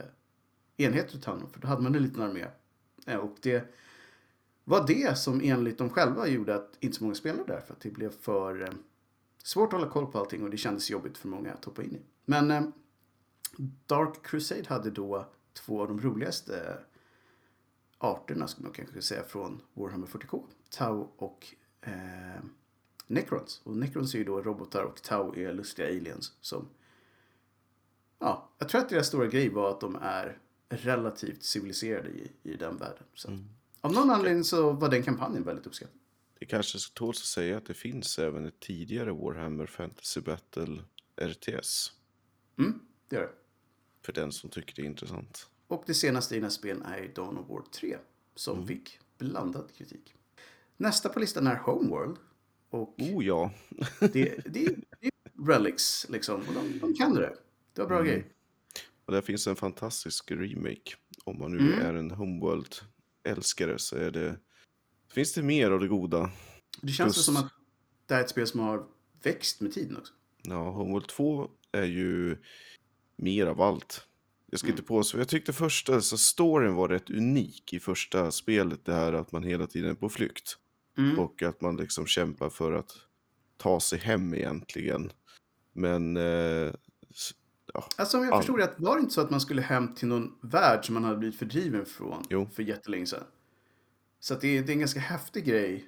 enheter 0.76 1.16
att 1.16 1.22
ta 1.22 1.30
hand 1.30 1.42
om. 1.42 1.50
För 1.50 1.60
då 1.60 1.68
hade 1.68 1.82
man 1.82 1.94
en 1.94 2.02
liten 2.02 2.22
armé. 2.22 2.46
Eh, 3.06 3.16
och 3.16 3.36
det 3.40 3.74
var 4.64 4.86
det 4.86 5.18
som 5.18 5.40
enligt 5.44 5.78
dem 5.78 5.90
själva 5.90 6.28
gjorde 6.28 6.54
att 6.54 6.76
inte 6.80 6.96
så 6.96 7.04
många 7.04 7.14
spelade 7.14 7.52
där. 7.52 7.60
För 7.60 7.74
att 7.74 7.80
det 7.80 7.90
blev 7.90 8.10
för 8.10 8.62
eh, 8.62 8.68
svårt 9.42 9.72
att 9.72 9.80
hålla 9.80 9.92
koll 9.92 10.06
på 10.06 10.18
allting 10.18 10.42
och 10.42 10.50
det 10.50 10.56
kändes 10.56 10.90
jobbigt 10.90 11.18
för 11.18 11.28
många 11.28 11.52
att 11.52 11.64
hoppa 11.64 11.82
in 11.82 11.94
i. 11.94 12.00
Men 12.24 12.50
eh, 12.50 12.62
Dark 13.86 14.22
Crusade 14.22 14.64
hade 14.68 14.90
då 14.90 15.26
två 15.52 15.82
av 15.82 15.88
de 15.88 16.00
roligaste 16.00 16.78
arterna, 18.00 18.48
skulle 18.48 18.66
man 18.66 18.74
kanske 18.74 19.02
säga, 19.02 19.22
från 19.22 19.62
Warhammer 19.74 20.06
40K. 20.06 20.44
Tau 20.70 21.08
och 21.16 21.54
eh, 21.80 22.42
Necrons. 23.06 23.60
Och 23.64 23.76
Necrons 23.76 24.14
är 24.14 24.18
ju 24.18 24.24
då 24.24 24.42
robotar 24.42 24.82
och 24.82 25.02
Tau 25.02 25.34
är 25.36 25.52
lustiga 25.52 25.88
aliens 25.88 26.32
som... 26.40 26.68
Ja, 28.18 28.50
jag 28.58 28.68
tror 28.68 28.80
att 28.80 28.88
deras 28.88 29.06
stora 29.06 29.26
grej 29.26 29.48
var 29.48 29.70
att 29.70 29.80
de 29.80 29.96
är 29.96 30.38
relativt 30.68 31.42
civiliserade 31.42 32.08
i, 32.08 32.32
i 32.42 32.56
den 32.56 32.76
världen. 32.76 33.04
Så. 33.14 33.28
Mm. 33.28 33.48
Av 33.80 33.92
någon 33.92 34.10
anledning 34.10 34.44
så 34.44 34.72
var 34.72 34.88
den 34.88 35.02
kampanjen 35.02 35.44
väldigt 35.44 35.66
uppskattad. 35.66 35.98
Det 36.38 36.46
kanske 36.46 36.78
tåls 36.94 37.20
att 37.20 37.26
säga 37.26 37.56
att 37.56 37.66
det 37.66 37.74
finns 37.74 38.18
även 38.18 38.46
ett 38.46 38.60
tidigare 38.60 39.12
Warhammer 39.12 39.66
Fantasy 39.66 40.20
Battle 40.20 40.82
RTS. 41.22 41.92
Mm, 42.58 42.80
det 43.08 43.16
gör 43.16 43.22
det. 43.22 43.32
För 44.02 44.12
den 44.12 44.32
som 44.32 44.50
tycker 44.50 44.76
det 44.76 44.82
är 44.82 44.86
intressant. 44.86 45.49
Och 45.70 45.82
det 45.86 45.94
senaste 45.94 46.34
i 46.34 46.38
den 46.38 46.44
här 46.44 46.50
spelen 46.50 46.82
är 46.82 47.08
Dawn 47.14 47.38
of 47.38 47.48
War 47.48 47.62
3 47.72 47.96
som 48.34 48.66
fick 48.66 48.98
blandad 49.18 49.70
kritik. 49.76 50.14
Nästa 50.76 51.08
på 51.08 51.20
listan 51.20 51.46
är 51.46 51.56
Homeworld. 51.56 52.16
Och 52.70 52.94
Oh 52.98 53.24
ja. 53.24 53.50
det, 54.00 54.44
det, 54.46 54.64
är- 54.66 54.76
Relics 55.46 56.06
liksom. 56.08 56.40
Och 56.48 56.54
de, 56.54 56.78
de 56.78 56.94
kan 56.94 57.14
det. 57.14 57.36
Det 57.72 57.80
var 57.82 57.88
bra 57.88 58.02
grej. 58.02 58.32
Och 59.04 59.12
där 59.12 59.20
finns 59.20 59.46
en 59.46 59.56
fantastisk 59.56 60.30
remake. 60.30 60.96
Om 61.24 61.38
man 61.38 61.52
nu 61.52 61.58
Mm. 61.58 61.86
är 61.86 61.94
en 61.94 62.10
Homeworld-älskare 62.10 63.78
så 63.78 63.96
är 63.96 64.10
det... 64.10 64.36
Finns 65.12 65.32
det 65.32 65.42
mer 65.42 65.70
av 65.70 65.80
det 65.80 65.88
goda? 65.88 66.30
Det 66.82 66.92
känns 66.92 67.14
Plus- 67.16 67.24
som 67.26 67.36
att 67.36 67.52
det 68.06 68.14
här 68.14 68.20
är 68.20 68.24
ett 68.24 68.30
spel 68.30 68.46
som 68.46 68.60
har 68.60 68.86
växt 69.22 69.60
med 69.60 69.72
tiden 69.72 69.96
också. 69.96 70.12
Ja, 70.42 70.70
Homeworld 70.70 71.08
2 71.08 71.50
är 71.72 71.84
ju 71.84 72.36
mer 73.16 73.46
av 73.46 73.60
allt. 73.60 74.06
Jag 74.50 74.60
ska 74.60 74.68
inte 74.68 74.82
påstå, 74.82 75.18
jag 75.18 75.28
tyckte 75.28 75.52
första, 75.52 76.00
så 76.00 76.18
storyn 76.18 76.74
var 76.74 76.88
rätt 76.88 77.10
unik 77.10 77.72
i 77.72 77.80
första 77.80 78.30
spelet. 78.30 78.84
Det 78.84 78.94
här 78.94 79.12
att 79.12 79.32
man 79.32 79.42
hela 79.42 79.66
tiden 79.66 79.90
är 79.90 79.94
på 79.94 80.08
flykt. 80.08 80.56
Mm. 80.98 81.18
Och 81.18 81.42
att 81.42 81.60
man 81.60 81.76
liksom 81.76 82.06
kämpar 82.06 82.50
för 82.50 82.72
att 82.72 82.92
ta 83.56 83.80
sig 83.80 83.98
hem 83.98 84.34
egentligen. 84.34 85.12
Men 85.72 86.16
eh, 86.16 86.72
s- 87.10 87.30
Alltså 87.96 88.18
om 88.18 88.24
jag 88.24 88.36
förstod 88.38 88.58
rätt, 88.58 88.74
var 88.78 88.96
det 88.96 89.00
inte 89.00 89.14
så 89.14 89.20
att 89.20 89.30
man 89.30 89.40
skulle 89.40 89.62
hem 89.62 89.94
till 89.94 90.08
någon 90.08 90.32
värld 90.42 90.84
som 90.86 90.94
man 90.94 91.04
hade 91.04 91.16
blivit 91.16 91.38
fördriven 91.38 91.86
från 91.86 92.22
Jo. 92.30 92.48
för 92.54 92.62
jättelänge 92.62 93.06
sedan? 93.06 93.24
Så 94.20 94.34
att 94.34 94.40
det, 94.40 94.58
är, 94.58 94.62
det 94.62 94.70
är 94.70 94.74
en 94.74 94.78
ganska 94.78 95.00
häftig 95.00 95.44
grej, 95.44 95.84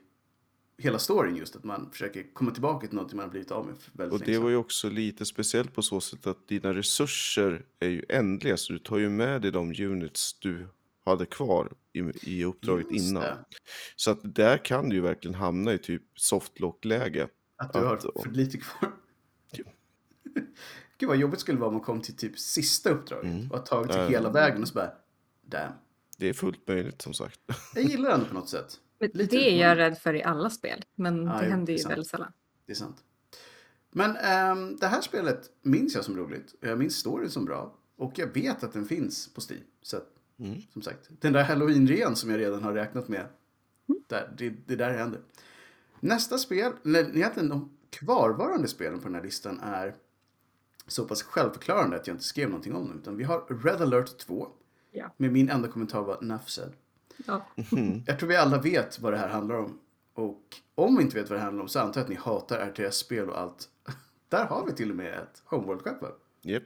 hela 0.79 0.99
storyn 0.99 1.37
just, 1.37 1.57
att 1.57 1.65
man 1.65 1.91
försöker 1.91 2.35
komma 2.35 2.51
tillbaka 2.51 2.87
till 2.87 2.95
någonting 2.97 3.17
man 3.17 3.25
har 3.25 3.31
blivit 3.31 3.51
av 3.51 3.67
med 3.67 3.75
väldigt 3.93 4.13
Och 4.21 4.27
länge 4.27 4.33
det 4.33 4.43
var 4.43 4.51
ju 4.51 4.57
också 4.57 4.89
lite 4.89 5.25
speciellt 5.27 5.75
på 5.75 5.83
så 5.83 6.01
sätt 6.01 6.27
att 6.27 6.49
dina 6.49 6.75
resurser 6.75 7.65
är 7.81 7.89
ju 7.89 8.05
ändliga. 8.09 8.57
Så 8.57 8.73
du 8.73 8.79
tar 8.79 8.99
ju 8.99 9.09
med 9.09 9.43
dig 9.43 9.51
de 9.53 9.75
units 9.81 10.39
du 10.41 10.67
hade 11.05 11.27
kvar 11.27 11.73
i, 11.93 11.99
i 12.31 12.45
uppdraget 12.45 12.87
Just 12.91 13.09
innan. 13.11 13.23
det. 13.23 13.45
Så 13.97 14.11
att 14.11 14.19
där 14.23 14.59
kan 14.65 14.89
du 14.89 14.97
ju 14.97 15.03
verkligen 15.03 15.35
hamna 15.35 15.73
i 15.73 15.79
typ 15.79 16.03
softlock-läge. 16.15 17.29
Att 17.57 17.73
du 17.73 17.79
Att- 17.79 17.85
har 18.05 18.23
för 18.23 18.31
lite 18.31 18.59
kvar. 18.59 18.93
Gud 20.99 21.09
vad 21.09 21.17
jobbigt 21.17 21.41
skulle 21.41 21.59
vara 21.59 21.69
om 21.69 21.75
man 21.75 21.83
kom 21.83 22.01
till 22.01 22.17
typ 22.17 22.39
sista 22.39 22.91
uppdraget 22.91 23.25
Mm. 23.33 23.51
och 23.51 23.59
har 23.59 23.65
tagit 23.67 23.93
sig 23.93 24.11
hela 24.11 24.31
vägen 24.31 24.63
och 24.63 24.69
så 24.69 24.75
bara, 24.75 24.93
damn, 25.47 25.73
det 26.19 26.29
är 26.29 26.33
fullt 26.33 26.69
möjligt 26.69 27.03
som 27.03 27.15
sagt. 27.15 27.41
Jag 27.75 27.85
gillar 27.85 28.11
den 28.19 28.25
på 28.25 28.35
något 28.35 28.49
sätt. 28.49 28.81
Lite 29.03 29.37
det 29.37 29.51
är 29.51 29.69
jag 29.69 29.79
rädd 29.79 29.99
för 29.99 30.15
i 30.15 30.23
alla 30.23 30.51
spel, 30.51 30.85
men 30.95 31.27
Ja, 31.27 31.33
det 31.33 31.45
jo, 31.45 31.51
händer 31.51 31.67
det 31.67 31.73
ju 31.73 31.79
sant. 31.79 31.93
väldigt 31.93 32.09
sällan. 32.09 32.33
Det 32.67 32.73
är 32.73 32.77
sant. 32.77 32.97
Men 33.91 34.17
ehm, 34.17 34.77
det 34.77 34.87
här 34.87 35.01
spelet 35.01 35.51
minns 35.63 35.95
jag 35.95 36.05
som 36.05 36.17
roligt. 36.17 36.55
Jag 36.61 36.79
minns 36.79 36.97
storyn 36.97 37.31
som 37.31 37.45
bra. 37.45 37.75
Och 37.97 38.13
jag 38.19 38.27
vet 38.27 38.65
att 38.65 38.73
den 38.73 38.85
finns 38.85 39.35
på 39.35 39.41
Steam. 39.41 39.63
Så 39.83 39.97
att, 39.97 40.09
Mm. 40.39 40.61
som 40.73 40.83
sagt, 40.83 41.09
den 41.21 41.33
där 41.33 41.45
halloween-rean 41.45 42.15
som 42.17 42.31
jag 42.31 42.39
redan 42.41 42.63
har 42.63 42.73
räknat 42.73 43.09
med. 43.09 43.27
Där, 44.07 44.35
det, 44.39 44.51
det 44.67 44.77
där 44.77 44.91
händer. 44.91 45.21
Nästa 46.01 46.39
spel, 46.39 46.73
eller 46.85 47.17
egentligen 47.17 47.49
de 47.49 47.71
kvarvarande 47.91 48.69
spelen 48.69 48.99
på 48.99 49.05
den 49.05 49.15
här 49.15 49.23
listan 49.23 49.61
är 49.61 49.95
så 50.87 51.05
pass 51.05 51.23
självförklarande 51.23 51.97
att 51.97 52.07
jag 52.07 52.15
inte 52.15 52.25
skrev 52.25 52.49
någonting 52.49 52.75
om 52.75 52.89
dem. 52.89 52.99
Utan 52.99 53.17
vi 53.17 53.25
har 53.25 53.63
Red 53.65 53.81
alert 53.83 54.19
2. 54.19 54.49
Ja. 54.91 55.15
Med 55.17 55.33
min 55.33 55.49
enda 55.49 55.69
kommentar 55.69 56.03
var 56.03 56.19
enough 56.23 56.47
Ja. 57.27 57.47
Jag 58.07 58.19
tror 58.19 58.29
vi 58.29 58.37
alla 58.37 58.59
vet 58.59 58.99
vad 59.01 59.13
det 59.13 59.17
här 59.19 59.29
handlar 59.29 59.55
om. 59.57 59.79
Och 60.15 60.57
om 60.75 60.97
vi 60.97 61.03
inte 61.03 61.17
vet 61.21 61.31
vad 61.31 61.39
det 61.39 61.43
handlar 61.43 61.63
om 61.63 61.69
så 61.69 61.81
antar 61.81 62.01
jag 62.01 62.05
att 62.05 62.11
ni 62.11 62.17
hatar 62.17 62.67
RTS-spel 62.71 63.31
och 63.31 63.39
allt. 63.41 63.69
Där 64.29 64.45
har 64.47 64.67
vi 64.67 64.73
till 64.73 64.91
och 64.91 64.97
med 64.97 65.15
ett 65.19 65.43
Homeworld-skepp 65.45 66.03
va? 66.03 66.09
Japp. 66.43 66.63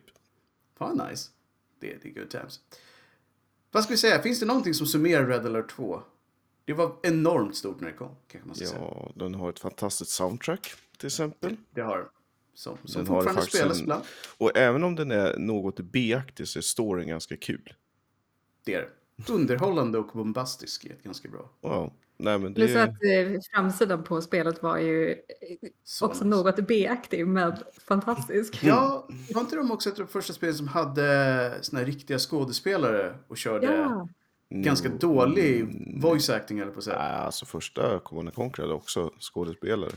Fan 0.79 1.03
nice. 1.11 1.31
Det, 1.81 1.97
det 2.03 2.09
är 2.09 2.13
good 2.13 2.31
times. 2.31 2.61
Vad 3.71 3.85
ska 3.85 3.91
vi 3.93 3.97
säga? 3.97 4.23
Finns 4.23 4.41
det 4.41 4.47
någonting 4.47 4.75
som 4.75 4.87
summerar 4.87 5.27
Red 5.27 5.47
Alert 5.47 5.71
2? 5.71 6.03
Det 6.65 6.73
var 6.73 6.97
enormt 7.03 7.57
stort 7.57 7.81
när 7.81 7.89
det 7.91 7.97
kom, 7.97 8.17
kanske 8.29 8.47
man 8.49 8.57
ska 8.57 8.67
säga. 8.67 8.81
Ja, 8.81 9.13
den 9.15 9.35
har 9.35 9.51
ett 9.51 9.59
fantastiskt 9.59 10.11
soundtrack 10.11 10.75
till 10.99 11.07
exempel. 11.07 11.57
Det 11.71 11.81
har 11.81 12.09
som, 12.55 12.79
som 12.85 13.05
Den 13.05 13.13
har 13.15 13.23
fortfarande 13.23 13.51
spelas 13.51 13.77
en- 13.77 13.83
ibland. 13.83 14.05
Och 14.39 14.57
även 14.57 14.85
om 14.85 14.95
den 14.95 15.11
är 15.11 15.39
något 15.39 15.81
B-aktig 15.81 16.49
så 16.49 16.59
är 16.59 16.63
storyn 16.63 17.09
ganska 17.09 17.37
kul. 17.37 17.75
Det 18.65 18.75
är 18.75 18.81
det. 18.83 18.91
Underhållande 19.29 19.99
och 19.99 20.07
bombastisk 20.13 20.85
är 20.85 20.97
ganska 21.03 21.29
bra. 21.29 21.51
Wow. 21.61 21.93
Nej, 22.19 22.39
men 22.39 22.55
Det 22.55 22.67
det... 22.67 22.83
att 22.83 22.89
eh, 22.89 23.41
framsidan 23.55 24.05
på 24.05 24.21
spelet 24.23 24.63
var 24.63 24.79
ju 24.79 25.15
Så 25.85 26.07
också 26.07 26.25
nice. 26.25 26.37
något 26.37 26.67
B-aktig, 26.69 27.27
men 27.27 27.53
fantastisk. 27.81 28.59
Ja, 28.65 29.09
var 29.35 29.41
inte 29.41 29.57
de 29.57 29.71
också 29.71 29.89
ett 29.89 29.99
av 30.01 30.07
de 30.07 30.13
första 30.13 30.33
spelen 30.33 30.55
som 30.55 30.69
hade 30.69 31.55
såna 31.61 31.79
här 31.79 31.87
riktiga 31.87 32.19
skådespelare 32.19 33.19
och 33.29 33.37
körde 33.37 33.67
Ja. 33.67 34.09
ganska 34.51 34.87
Mm, 34.89 34.99
dålig 34.99 35.61
mm, 35.61 36.01
voice 36.01 36.31
acting 36.31 36.59
eller 36.59 36.73
på 36.73 36.83
säga. 36.83 36.99
Nej, 36.99 37.13
alltså 37.13 37.47
första 37.47 37.99
Command 37.99 38.35
Conquer 38.35 38.63
hade 38.63 38.75
också 38.75 39.11
skådespelare. 39.21 39.93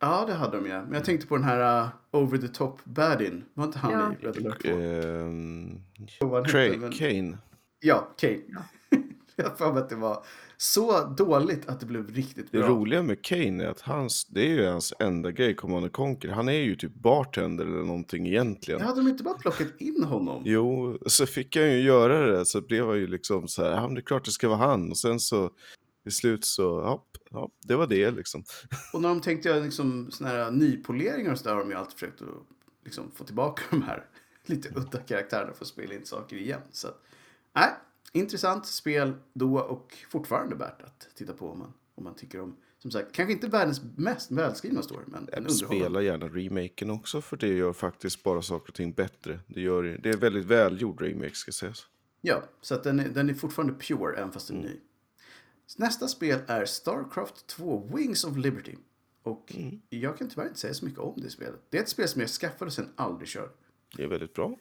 Ja, 0.00 0.24
det 0.26 0.34
hade 0.34 0.56
de 0.56 0.66
ja. 0.68 0.82
Men 0.84 0.92
jag 0.94 1.04
tänkte 1.04 1.26
på 1.26 1.36
den 1.36 1.44
här 1.44 1.82
uh, 1.84 1.88
Over 2.10 2.38
the 2.38 2.48
Top 2.48 2.84
Badin. 2.84 3.44
Var 3.54 3.64
inte 3.64 3.78
han 3.78 3.92
Ja. 3.92 4.12
i 4.20 4.26
Red 4.26 4.46
Alert 4.46 4.62
2? 4.62 4.68
Ehm, 4.70 5.80
Vad 6.20 6.30
han 6.32 6.38
hette, 6.44 6.50
Craig, 6.52 6.80
men- 6.80 6.92
Kane. 6.92 7.38
Ja, 7.82 8.14
Kane. 8.18 8.64
jag 9.36 9.44
har 9.44 9.56
för 9.56 9.72
mig 9.72 9.82
att 9.82 9.88
det 9.88 9.96
var 9.96 10.24
så 10.56 11.04
dåligt 11.04 11.68
att 11.68 11.80
det 11.80 11.86
blev 11.86 12.10
riktigt 12.10 12.52
Det 12.52 12.58
bra. 12.58 12.68
roliga 12.68 13.02
med 13.02 13.24
Kane 13.24 13.64
är 13.64 13.68
att 13.68 13.80
hans, 13.80 14.24
det 14.24 14.40
är 14.40 14.48
ju 14.48 14.66
hans 14.66 14.92
enda 14.98 15.30
grej 15.30 15.50
i 15.50 15.54
Command 15.54 15.92
Conquer. 15.92 16.28
Han 16.28 16.48
är 16.48 16.52
ju 16.52 16.76
typ 16.76 16.94
bartender 16.94 17.64
eller 17.64 17.84
någonting 17.84 18.26
egentligen. 18.26 18.80
Jag 18.80 18.86
hade 18.86 19.00
de 19.00 19.08
inte 19.08 19.22
bara 19.24 19.34
plockat 19.38 19.68
in 19.78 20.04
honom? 20.04 20.42
Jo, 20.44 20.98
så 21.06 21.26
fick 21.26 21.56
han 21.56 21.72
ju 21.72 21.80
göra 21.80 22.26
det. 22.26 22.46
Så 22.46 22.60
blev 22.60 22.86
han 22.86 22.96
ju 22.96 23.06
liksom 23.06 23.48
så 23.48 23.62
här, 23.64 23.70
ja 23.70 23.82
men 23.82 23.94
det 23.94 24.00
är 24.00 24.02
klart 24.02 24.24
det 24.24 24.30
ska 24.30 24.48
vara 24.48 24.58
han. 24.58 24.90
Och 24.90 24.98
sen 24.98 25.20
så 25.20 25.50
till 26.02 26.12
slut 26.12 26.44
så, 26.44 26.62
ja, 26.62 27.04
ja 27.30 27.50
det 27.62 27.76
var 27.76 27.86
det 27.86 28.10
liksom. 28.10 28.44
Och 28.92 29.00
när 29.02 29.08
de 29.08 29.20
tänkte 29.20 29.48
göra 29.48 29.60
liksom, 29.60 30.10
såna 30.10 30.30
här 30.30 30.50
nypoleringar 30.50 31.32
och 31.32 31.38
så 31.38 31.44
där 31.44 31.54
har 31.54 31.60
de 31.60 31.70
ju 31.70 31.76
alltid 31.76 31.92
försökt 31.94 32.22
att 32.22 32.28
liksom, 32.84 33.10
få 33.14 33.24
tillbaka 33.24 33.62
de 33.70 33.82
här 33.82 34.04
lite 34.46 34.68
udda 34.68 34.98
karaktärerna 34.98 35.52
för 35.52 35.64
att 35.64 35.68
spela 35.68 35.94
in 35.94 36.04
saker 36.06 36.36
igen. 36.36 36.60
Så 36.72 36.88
att, 36.88 37.02
nej, 37.54 37.70
intressant 38.12 38.66
spel 38.66 39.14
då 39.32 39.58
och 39.58 39.94
fortfarande 40.08 40.56
värt 40.56 40.82
att 40.82 41.08
titta 41.14 41.32
på 41.32 41.48
om 41.50 41.58
man, 41.58 41.72
om 41.94 42.04
man 42.04 42.14
tycker 42.14 42.40
om, 42.40 42.56
som 42.78 42.90
sagt, 42.90 43.12
kanske 43.12 43.32
inte 43.32 43.48
världens 43.48 43.80
mest 43.96 44.30
välskrivna 44.30 44.82
story, 44.82 45.04
men 45.06 45.28
en. 45.32 45.50
Spela 45.50 46.02
gärna 46.02 46.26
remaken 46.26 46.90
också 46.90 47.20
för 47.20 47.36
det 47.36 47.48
gör 47.48 47.72
faktiskt 47.72 48.22
bara 48.22 48.42
saker 48.42 48.68
och 48.68 48.74
ting 48.74 48.92
bättre. 48.92 49.40
Det, 49.46 49.60
gör, 49.60 49.82
det 50.02 50.10
är 50.10 50.16
väldigt 50.16 50.44
välgjord 50.44 51.00
remake 51.00 51.34
ska 51.34 51.52
sägas. 51.52 51.86
Ja, 52.20 52.42
så 52.60 52.74
att 52.74 52.84
den 52.84 53.00
är, 53.00 53.08
den 53.08 53.30
är 53.30 53.34
fortfarande 53.34 53.74
pure 53.74 54.16
även 54.16 54.32
fast 54.32 54.48
den 54.48 54.56
är 54.58 54.62
ny. 54.62 54.80
Nästa 55.76 56.08
spel 56.08 56.40
är 56.46 56.64
Starcraft 56.64 57.46
2 57.46 57.90
Wings 57.94 58.24
of 58.24 58.36
Liberty. 58.36 58.74
Och 59.22 59.54
jag 59.88 60.18
kan 60.18 60.28
tyvärr 60.28 60.46
inte 60.46 60.58
säga 60.58 60.74
så 60.74 60.84
mycket 60.84 61.00
om 61.00 61.20
det 61.20 61.30
spelet. 61.30 61.60
Det 61.70 61.78
är 61.78 61.82
ett 61.82 61.88
spel 61.88 62.08
som 62.08 62.20
jag 62.20 62.30
skaffade 62.30 62.66
och 62.66 62.72
sen 62.72 62.88
aldrig 62.96 63.28
körde. 63.28 63.52
Det 63.96 64.02
är 64.02 64.08
väldigt 64.08 64.34
bra. 64.34 64.58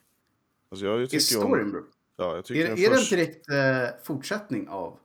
Alltså 0.70 0.86
jag 0.86 1.02
Är 1.02 1.06
tycker 1.06 1.20
storyn 1.20 1.66
om, 1.66 1.72
bra? 1.72 1.82
Ja, 2.18 2.36
jag 2.36 2.46
tycker 2.46 2.66
Är, 2.66 2.72
är 2.72 2.90
det 2.90 2.96
först, 2.96 3.10
direkt 3.10 3.50
eh, 3.50 4.04
fortsättning 4.04 4.68
av? 4.70 5.00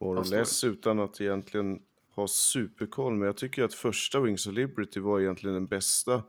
more 0.00 0.20
or 0.20 0.24
storyn? 0.24 0.40
less 0.40 0.64
utan 0.64 1.00
att 1.00 1.20
egentligen 1.20 1.82
ha 2.14 2.28
superkoll. 2.28 3.14
Men 3.14 3.26
jag 3.26 3.36
tycker 3.36 3.62
att 3.62 3.74
första 3.74 4.20
Wings 4.20 4.46
of 4.46 4.54
Liberty 4.54 5.00
var 5.00 5.20
egentligen 5.20 5.54
den 5.54 5.66
bästa. 5.66 6.22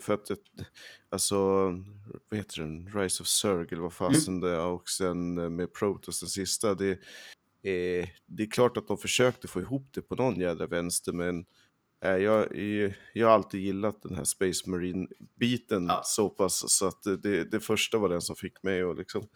För 0.00 0.14
att, 0.14 0.30
alltså, 1.08 1.36
vad 2.28 2.38
heter 2.38 2.60
den? 2.62 2.92
Rise 2.94 3.22
of 3.22 3.26
Zerg 3.28 3.68
eller 3.70 3.82
vad 3.82 3.92
fasen 3.92 4.40
det 4.40 4.50
är. 4.50 4.66
Och 4.66 4.88
sen 4.88 5.38
eh, 5.38 5.48
med 5.48 5.72
Protoss 5.72 6.20
den 6.20 6.28
sista. 6.28 6.74
Det, 6.74 6.90
eh, 6.90 8.08
det 8.26 8.42
är 8.42 8.50
klart 8.50 8.76
att 8.76 8.88
de 8.88 8.98
försökte 8.98 9.48
få 9.48 9.60
ihop 9.60 9.88
det 9.94 10.02
på 10.02 10.14
någon 10.14 10.40
jädra 10.40 10.66
vänster. 10.66 11.12
Men 11.12 11.44
jag, 12.10 12.56
är- 12.58 12.98
jag 13.12 13.26
har 13.26 13.34
alltid 13.34 13.60
gillat 13.60 14.02
den 14.02 14.14
här 14.14 14.24
Space 14.24 14.70
Marine-biten 14.70 15.86
Ja. 15.88 16.02
så 16.04 16.28
pass. 16.28 16.70
Så 16.72 16.86
att 16.86 17.02
det- 17.02 17.16
det, 17.16 17.44
det 17.44 17.60
första 17.60 17.98
var 17.98 18.08
den 18.08 18.20
som 18.20 18.36
fick 18.36 18.62
mig 18.62 18.82
att 18.82 18.96
liksom 18.98 19.28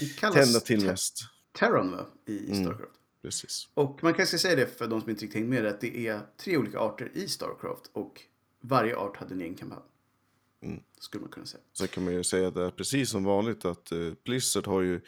Det 0.00 0.06
tända 0.32 0.60
till 0.60 0.86
mest. 0.86 1.20
Terran 1.52 1.90
va? 1.90 2.06
I 2.26 2.50
Mm. 2.50 2.64
Starcraft. 2.64 2.92
Precis. 3.22 3.68
Och 3.74 4.02
man 4.02 4.14
kanske 4.14 4.38
säga 4.38 4.56
det 4.56 4.66
för 4.78 4.86
de 4.86 5.00
som 5.00 5.10
inte 5.10 5.24
riktigt 5.24 5.40
hängde 5.40 5.62
med 5.62 5.66
att 5.66 5.80
det 5.80 6.06
är 6.06 6.20
tre 6.36 6.56
olika 6.56 6.78
arter 6.78 7.10
i 7.14 7.28
Starcraft. 7.28 7.90
Och 7.92 8.22
varje 8.60 8.96
art 8.96 9.16
hade 9.16 9.34
en 9.34 9.40
egen 9.40 9.54
kampanj. 9.54 9.80
Mm. 10.62 10.80
Skulle 10.98 11.20
man 11.20 11.30
kunna 11.30 11.46
säga. 11.46 11.62
Så 11.72 11.86
kan 11.88 12.04
man 12.04 12.14
ju 12.14 12.24
säga 12.24 12.50
där 12.50 12.70
precis 12.70 13.10
som 13.10 13.24
vanligt 13.24 13.64
att 13.64 13.92
eh, 13.92 13.98
Blizzard 14.24 14.66
har 14.66 14.80
ju 14.82 15.00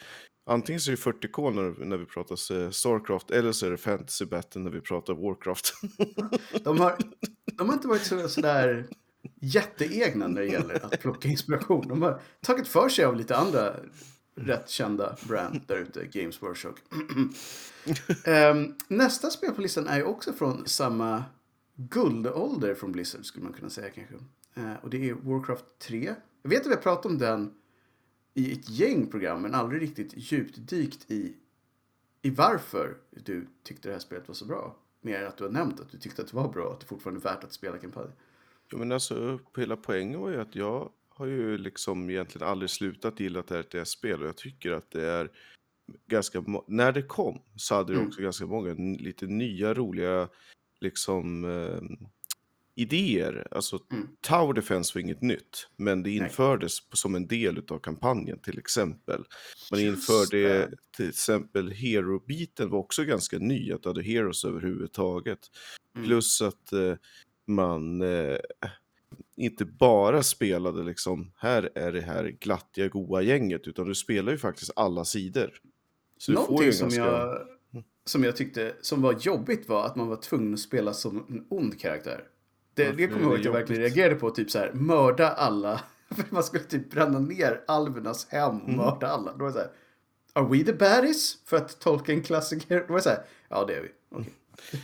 antingen 0.49 0.79
så 0.79 0.91
är 0.91 0.95
det 0.95 1.01
40K 1.01 1.53
när, 1.53 1.85
när 1.85 1.97
vi 1.97 2.05
pratar 2.05 2.63
eh, 2.63 2.69
Starcraft 2.69 3.31
eller 3.31 3.51
så 3.51 3.65
är 3.65 3.71
det 3.71 3.77
Fantasy 3.77 4.25
Battle 4.25 4.61
när 4.61 4.71
vi 4.71 4.81
pratar 4.81 5.13
Warcraft. 5.13 5.73
De 6.63 6.79
har, 6.79 6.97
de 7.57 7.69
har 7.69 7.75
inte 7.75 7.87
varit 7.87 8.01
så, 8.01 8.27
sådär 8.27 8.87
jätteegna 9.41 10.27
när 10.27 10.41
det 10.41 10.47
gäller 10.47 10.85
att 10.85 10.99
plocka 10.99 11.27
inspiration. 11.27 11.87
De 11.87 12.01
har 12.01 12.21
tagit 12.41 12.67
för 12.67 12.89
sig 12.89 13.05
av 13.05 13.15
lite 13.15 13.37
andra 13.37 13.75
rätt 14.35 14.69
kända 14.69 15.15
brand 15.27 15.61
där 15.67 15.77
ute, 15.77 16.05
Games 16.05 16.41
Workshop. 16.41 16.73
Ehm, 18.25 18.75
nästa 18.87 19.29
spel 19.29 19.51
på 19.51 19.61
listan 19.61 19.87
är 19.87 19.97
ju 19.97 20.03
också 20.03 20.33
från 20.33 20.67
samma 20.67 21.23
guldålder 21.75 22.75
från 22.75 22.91
Blizzard 22.91 23.25
skulle 23.25 23.43
man 23.43 23.53
kunna 23.53 23.69
säga 23.69 23.89
kanske. 23.89 24.15
Eh, 24.55 24.73
och 24.81 24.89
det 24.89 25.09
är 25.09 25.13
Warcraft 25.13 25.65
3. 25.79 26.15
Jag 26.41 26.49
vet 26.49 26.61
att 26.61 26.67
vi 26.67 26.73
har 26.75 26.81
pratat 26.81 27.05
om 27.05 27.17
den 27.17 27.53
i 28.33 28.53
ett 28.53 28.69
gäng 28.69 29.07
program 29.07 29.41
men 29.41 29.55
aldrig 29.55 29.81
riktigt 29.81 30.13
djupdykt 30.15 31.11
i, 31.11 31.33
i 32.21 32.29
varför 32.29 32.97
du 33.11 33.47
tyckte 33.63 33.87
det 33.89 33.93
här 33.93 33.99
spelet 33.99 34.27
var 34.27 34.35
så 34.35 34.45
bra. 34.45 34.75
Mer 35.01 35.21
än 35.21 35.27
att 35.27 35.37
du 35.37 35.43
har 35.43 35.51
nämnt 35.51 35.79
att 35.79 35.91
du 35.91 35.97
tyckte 35.97 36.21
att 36.21 36.27
det 36.27 36.35
var 36.35 36.49
bra 36.53 36.65
och 36.65 36.73
att 36.73 36.79
det 36.79 36.85
fortfarande 36.85 37.19
är 37.19 37.33
värt 37.33 37.43
att 37.43 37.53
spela 37.53 37.77
kampanjen. 37.77 38.13
Jo, 38.71 38.77
men 38.77 38.91
alltså, 38.91 39.39
hela 39.57 39.77
poängen 39.77 40.19
var 40.19 40.29
ju 40.29 40.41
att 40.41 40.55
jag 40.55 40.89
har 41.09 41.25
ju 41.25 41.57
liksom 41.57 42.09
egentligen 42.09 42.47
aldrig 42.47 42.69
slutat 42.69 43.19
gilla 43.19 43.39
ett 43.39 43.51
RTS-spel 43.51 44.21
och 44.21 44.27
jag 44.27 44.37
tycker 44.37 44.71
att 44.71 44.91
det 44.91 45.05
är 45.05 45.31
ganska, 46.07 46.43
när 46.67 46.91
det 46.91 47.01
kom 47.01 47.41
så 47.55 47.75
hade 47.75 47.93
det 47.93 47.97
Mm. 47.97 48.07
också 48.07 48.21
ganska 48.21 48.45
många 48.45 48.73
lite 48.99 49.25
nya 49.25 49.73
roliga 49.73 50.29
liksom 50.79 51.43
eh, 51.45 51.81
idéer. 52.75 53.47
Alltså 53.51 53.79
Mm. 53.91 54.07
Tower 54.21 54.53
Defense 54.53 54.91
var 54.95 55.01
inget 55.01 55.21
nytt, 55.21 55.67
men 55.77 56.03
det 56.03 56.09
Nej. 56.09 56.17
infördes 56.17 56.89
på- 56.89 56.97
som 56.97 57.15
en 57.15 57.27
del 57.27 57.63
av 57.69 57.79
kampanjen 57.79 58.39
till 58.39 58.59
exempel. 58.59 59.23
Man 59.71 59.81
Just 59.83 60.09
införde 60.09 60.69
till 60.97 61.09
exempel 61.09 61.71
Hero-biten 61.71 62.69
var 62.69 62.79
också 62.79 63.03
ganska 63.03 63.37
ny, 63.39 63.71
att 63.71 63.83
du 63.83 63.89
hade 63.89 64.03
Heroes 64.03 64.45
överhuvudtaget. 64.45 65.39
Mm. 65.95 66.07
Plus 66.07 66.41
att 66.41 66.73
eh, 66.73 66.93
man 67.47 68.01
eh, 68.01 68.37
inte 69.37 69.65
bara 69.65 70.23
spelade 70.23 70.83
liksom, 70.83 71.31
här 71.35 71.69
är 71.75 71.91
det 71.91 72.01
här 72.01 72.23
glattiga 72.39 72.87
goa 72.87 73.21
gänget, 73.21 73.67
utan 73.67 73.87
du 73.87 73.95
spelar 73.95 74.31
ju 74.31 74.37
faktiskt 74.37 74.71
alla 74.75 75.05
sidor. 75.05 75.51
Så 76.17 76.31
Någonting 76.31 76.73
som, 76.73 76.85
ganska... 76.89 77.01
jag, 77.01 77.47
som 78.05 78.23
jag 78.23 78.35
tyckte 78.35 78.75
som 78.81 79.01
var 79.01 79.15
jobbigt 79.21 79.69
var 79.69 79.85
att 79.85 79.95
man 79.95 80.07
var 80.07 80.15
tvungen 80.17 80.53
att 80.53 80.59
spela 80.59 80.93
som 80.93 81.25
en 81.29 81.45
ond 81.49 81.79
karaktär. 81.79 82.23
Det, 82.85 82.91
det 82.91 83.07
kommer 83.07 83.21
jag 83.21 83.29
ihåg 83.31 83.39
att 83.39 83.45
jag 83.45 83.51
verkligen 83.51 83.81
reagerade 83.81 84.15
på. 84.15 84.29
Typ 84.29 84.51
så 84.51 84.59
här, 84.59 84.71
mörda 84.73 85.29
alla. 85.29 85.81
Man 86.29 86.43
skulle 86.43 86.63
typ 86.63 86.91
bränna 86.91 87.19
ner 87.19 87.61
alvernas 87.67 88.27
hem 88.29 88.55
Mm. 88.59 88.63
och 88.65 88.71
mörda 88.71 89.07
alla. 89.07 89.31
Då 89.31 89.37
var 89.37 89.47
det 89.47 89.53
så 89.53 89.59
här, 89.59 89.69
Are 90.33 90.47
we 90.49 90.63
the 90.63 90.73
baddies? 90.73 91.37
För 91.45 91.57
att 91.57 91.79
tolka 91.79 92.11
en 92.13 92.21
klassiker. 92.23 92.79
Då 92.79 92.93
var 92.93 92.95
det 92.95 93.03
så 93.03 93.09
här, 93.09 93.23
ja 93.49 93.65
det 93.65 93.73
är 93.75 93.81
vi. 93.81 93.89
Okej. 94.09 94.33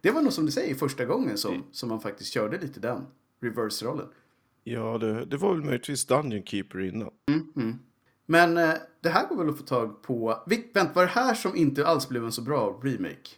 Det 0.00 0.10
var 0.10 0.22
nog 0.22 0.32
som 0.32 0.46
du 0.46 0.52
säger 0.52 0.74
första 0.74 1.04
gången 1.04 1.38
som, 1.38 1.64
som 1.72 1.88
man 1.88 2.00
faktiskt 2.00 2.32
körde 2.32 2.58
lite 2.58 2.80
den 2.80 3.06
reverse-rollen. 3.42 4.06
Ja, 4.64 4.98
det, 4.98 5.24
det 5.24 5.36
var 5.36 5.54
väl 5.54 5.64
möjligtvis 5.64 6.06
Dungeon 6.06 6.42
Keeper 6.42 6.80
innan. 6.80 7.10
Mm, 7.28 7.52
mm. 7.56 7.78
Men 8.26 8.56
eh, 8.58 8.74
det 9.00 9.08
här 9.08 9.28
går 9.28 9.36
väl 9.36 9.48
att 9.48 9.58
få 9.58 9.64
tag 9.64 10.02
på... 10.02 10.42
Vi, 10.46 10.70
vänt, 10.74 10.94
var 10.94 11.02
det 11.02 11.08
här 11.10 11.34
som 11.34 11.56
inte 11.56 11.86
alls 11.86 12.08
blev 12.08 12.24
en 12.24 12.32
så 12.32 12.42
bra 12.42 12.80
remake? 12.82 13.30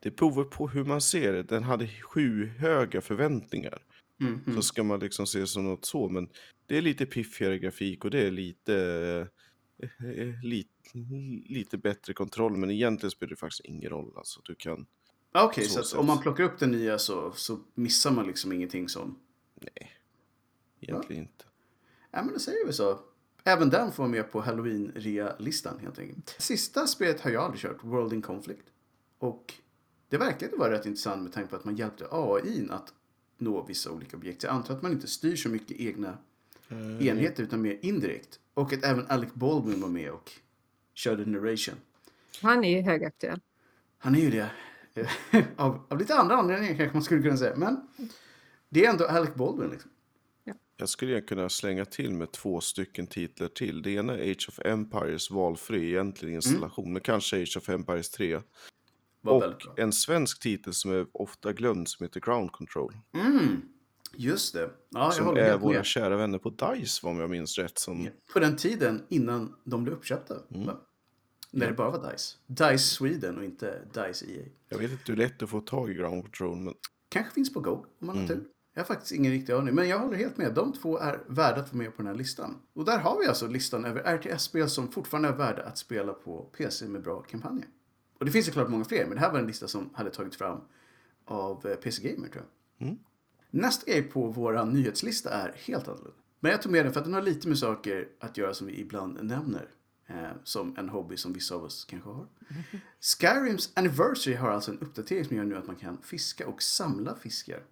Det 0.00 0.16
beror 0.16 0.44
på 0.44 0.68
hur 0.68 0.84
man 0.84 1.00
ser 1.00 1.32
det. 1.32 1.42
Den 1.42 1.62
hade 1.62 1.88
sju 1.88 2.46
höga 2.46 3.00
förväntningar. 3.00 3.82
Mm, 4.20 4.54
Så 4.54 4.62
ska 4.62 4.82
man 4.82 5.00
liksom 5.00 5.26
se 5.26 5.38
det 5.38 5.46
som 5.46 5.64
något 5.64 5.84
så. 5.84 6.08
Men 6.08 6.28
det 6.66 6.78
är 6.78 6.82
lite 6.82 7.06
piffigare 7.06 7.58
grafik 7.58 8.04
och 8.04 8.10
det 8.10 8.26
är 8.26 8.30
lite, 8.30 8.74
eh, 9.82 10.08
eh, 10.08 10.44
lite, 10.44 10.98
lite 11.48 11.78
bättre 11.78 12.12
kontroll. 12.12 12.56
Men 12.56 12.70
egentligen 12.70 13.10
spelar 13.10 13.30
det 13.30 13.36
faktiskt 13.36 13.64
ingen 13.64 13.90
roll. 13.90 14.12
Alltså, 14.16 14.40
du 14.44 14.54
kan, 14.54 14.86
Okej, 15.32 15.64
så 15.64 15.70
så, 15.70 15.84
sätt. 15.84 15.98
om 15.98 16.06
man 16.06 16.18
plockar 16.22 16.44
upp 16.44 16.58
den 16.58 16.70
nya 16.70 16.98
så, 16.98 17.32
så 17.32 17.58
missar 17.74 18.10
man 18.10 18.26
liksom 18.26 18.52
ingenting 18.52 18.88
som... 18.88 19.18
egentligen 20.80 21.22
inte. 21.22 21.44
Ja, 22.10 22.22
men 22.22 22.32
då 22.32 22.38
säger 22.38 22.66
vi 22.66 22.72
så. 22.72 23.00
Även 23.44 23.70
den 23.70 23.92
får 23.92 24.02
vara 24.02 24.10
med 24.10 24.32
på 24.32 24.40
Halloween-rea-listan 24.40 25.78
helt 25.78 25.98
enkelt. 25.98 26.36
Sista 26.38 26.86
spelet 26.86 27.20
har 27.20 27.30
jag 27.30 27.42
aldrig 27.44 27.60
kört, 27.60 27.84
World 27.84 28.12
in 28.12 28.22
Conflict. 28.22 28.66
Och 29.18 29.54
det 30.08 30.18
verkade 30.18 30.56
vara 30.56 30.72
rätt 30.72 30.86
intressant 30.86 31.22
med 31.22 31.32
tanke 31.32 31.50
på 31.50 31.56
att 31.56 31.64
man 31.64 31.76
hjälpte 31.76 32.08
AI 32.10 32.68
att 32.70 32.92
nå 33.38 33.64
vissa 33.64 33.90
olika 33.90 34.16
objekt. 34.16 34.42
Jag 34.42 34.52
antar 34.52 34.74
att 34.74 34.82
man 34.82 34.92
inte 34.92 35.06
styr 35.06 35.36
så 35.36 35.48
mycket 35.48 35.80
egna 35.80 36.18
enheter 37.00 37.42
utan 37.42 37.62
mer 37.62 37.78
indirekt. 37.82 38.40
Och 38.54 38.72
att 38.72 38.84
även 38.84 39.06
Alec 39.08 39.34
Baldwin 39.34 39.80
var 39.80 39.88
med 39.88 40.10
och 40.10 40.32
körde 40.94 41.26
narration. 41.26 41.74
Han 42.42 42.64
är 42.64 42.76
ju 42.76 42.82
högaktuell. 42.82 43.40
Han 43.98 44.14
är 44.14 44.20
ju 44.20 44.30
det. 44.30 44.50
av, 45.56 45.86
av 45.88 45.98
lite 45.98 46.14
andra 46.14 46.36
anledningar 46.36 46.76
kanske 46.76 46.94
man 46.94 47.02
skulle 47.02 47.22
kunna 47.22 47.36
säga. 47.36 47.56
Men 47.56 47.88
det 48.68 48.84
är 48.84 48.90
ändå 48.90 49.06
Alec 49.06 49.34
Baldwin 49.34 49.70
liksom. 49.70 49.90
Jag 50.80 50.88
skulle 50.88 51.20
kunna 51.20 51.48
slänga 51.48 51.84
till 51.84 52.10
med 52.10 52.32
två 52.32 52.60
stycken 52.60 53.06
titlar 53.06 53.48
till. 53.48 53.82
Det 53.82 53.90
ena 53.90 54.18
är 54.18 54.30
Age 54.30 54.46
of 54.48 54.58
Empires 54.64 55.30
valfri 55.30 55.88
egentligen 55.88 56.34
installation, 56.34 56.92
men 56.92 57.02
kanske 57.02 57.42
Age 57.42 57.56
of 57.56 57.68
Empires 57.68 58.10
3. 58.10 58.40
Väldigt 59.40 59.66
Och 59.66 59.74
bra. 59.74 59.82
en 59.84 59.92
svensk 59.92 60.40
titel 60.42 60.72
som 60.74 60.90
är 60.92 61.06
ofta 61.12 61.52
glömd 61.52 61.88
som 61.88 62.04
heter 62.04 62.20
Ground 62.20 62.52
Control. 62.52 62.94
Mm, 63.14 63.62
just 64.14 64.54
det. 64.54 64.60
Ja, 64.90 65.04
jag 65.04 65.14
Som 65.14 65.36
är 65.36 65.58
våra 65.58 65.72
med. 65.76 65.86
kära 65.86 66.16
vänner 66.16 66.38
på 66.38 66.50
DICE 66.50 67.06
om 67.06 67.18
jag 67.18 67.30
minns 67.30 67.58
rätt. 67.58 67.78
Som, 67.78 68.08
På 68.32 68.38
den 68.40 68.56
tiden 68.56 69.02
innan 69.08 69.54
de 69.64 69.84
blev 69.84 69.96
uppköpta. 69.96 70.34
va? 70.48 70.76
När 71.50 71.66
det 71.66 71.72
bara 71.72 71.90
var 71.90 72.10
DICE. 72.12 72.36
DICE 72.46 72.78
Sweden 72.78 73.38
och 73.38 73.44
inte 73.44 73.82
DICE 73.94 74.26
EA. 74.26 74.44
Jag 74.68 74.78
vet 74.78 74.90
inte 74.90 75.02
hur 75.12 75.16
lätt 75.16 75.38
det 75.38 75.42
är 75.42 75.44
att 75.44 75.50
få 75.50 75.60
tag 75.60 75.90
i 75.90 75.94
Ground 75.94 76.22
Control, 76.22 76.56
men 76.56 76.74
Kanske 77.08 77.32
finns 77.34 77.52
på 77.54 77.60
Go 77.60 77.70
om 78.00 78.06
man 78.06 78.18
har 78.18 78.26
tur. 78.28 78.44
Jag 78.74 78.80
har 78.82 78.86
faktiskt 78.86 79.12
ingen 79.12 79.32
riktig 79.32 79.52
aning. 79.52 79.74
Men 79.74 79.88
jag 79.88 79.98
håller 79.98 80.16
helt 80.16 80.36
med. 80.36 80.54
De 80.54 80.72
två 80.72 80.98
är 80.98 81.20
värda 81.28 81.60
att 81.60 81.72
vara 81.72 81.82
med 81.82 81.96
på 81.96 82.02
den 82.02 82.06
här 82.06 82.14
listan. 82.14 82.56
Och 82.74 82.84
där 82.84 82.98
har 82.98 83.20
vi 83.20 83.26
alltså 83.26 83.46
listan 83.46 83.84
över 83.84 84.16
RTS-spel 84.16 84.68
som 84.68 84.92
fortfarande 84.92 85.28
är 85.28 85.32
värda 85.36 85.62
att 85.62 85.78
spela 85.78 86.12
på 86.12 86.42
PC 86.42 86.88
med 86.88 87.02
bra 87.02 87.20
kampanjer. 87.22 87.66
Och 88.18 88.24
det 88.24 88.32
finns 88.32 88.46
såklart 88.46 88.68
många 88.68 88.84
fler, 88.84 89.06
men 89.06 89.14
det 89.14 89.20
här 89.20 89.32
var 89.32 89.38
en 89.38 89.46
lista 89.46 89.68
som 89.68 89.90
hade 89.94 90.10
tagits 90.10 90.36
fram 90.36 90.60
av 91.24 91.66
eh, 91.66 91.76
PC 91.76 92.02
Gamer 92.02 92.28
tror 92.28 92.44
jag. 92.44 92.86
Nästa 93.50 93.90
grej 93.90 94.02
på 94.02 94.26
vår 94.26 94.64
nyhetslista 94.64 95.30
är 95.30 95.54
helt 95.56 95.88
annorlunda. 95.88 96.18
Men 96.40 96.50
jag 96.50 96.62
tog 96.62 96.72
med 96.72 96.84
den 96.84 96.92
för 96.92 97.00
att 97.00 97.06
den 97.06 97.14
har 97.14 97.22
lite 97.22 97.48
med 97.48 97.58
saker 97.58 98.08
att 98.20 98.36
göra 98.36 98.54
som 98.54 98.66
vi 98.66 98.80
ibland 98.80 99.24
nämner. 99.24 99.68
Eh, 100.10 100.30
som 100.44 100.76
en 100.78 100.88
hobby 100.88 101.16
som 101.16 101.32
vissa 101.32 101.54
av 101.54 101.64
oss 101.64 101.84
kanske 101.84 102.10
har. 102.10 102.26
Skyrims 103.00 103.72
Anniversary 103.74 104.34
har 104.34 104.50
alltså 104.50 104.70
en 104.70 104.78
uppdatering 104.78 105.24
som 105.24 105.36
gör 105.36 105.44
nu 105.44 105.56
att 105.56 105.66
man 105.66 105.76
kan 105.76 106.02
fiska 106.02 106.48
och 106.48 106.62
samla 106.62 107.14
fiskar 107.14 107.62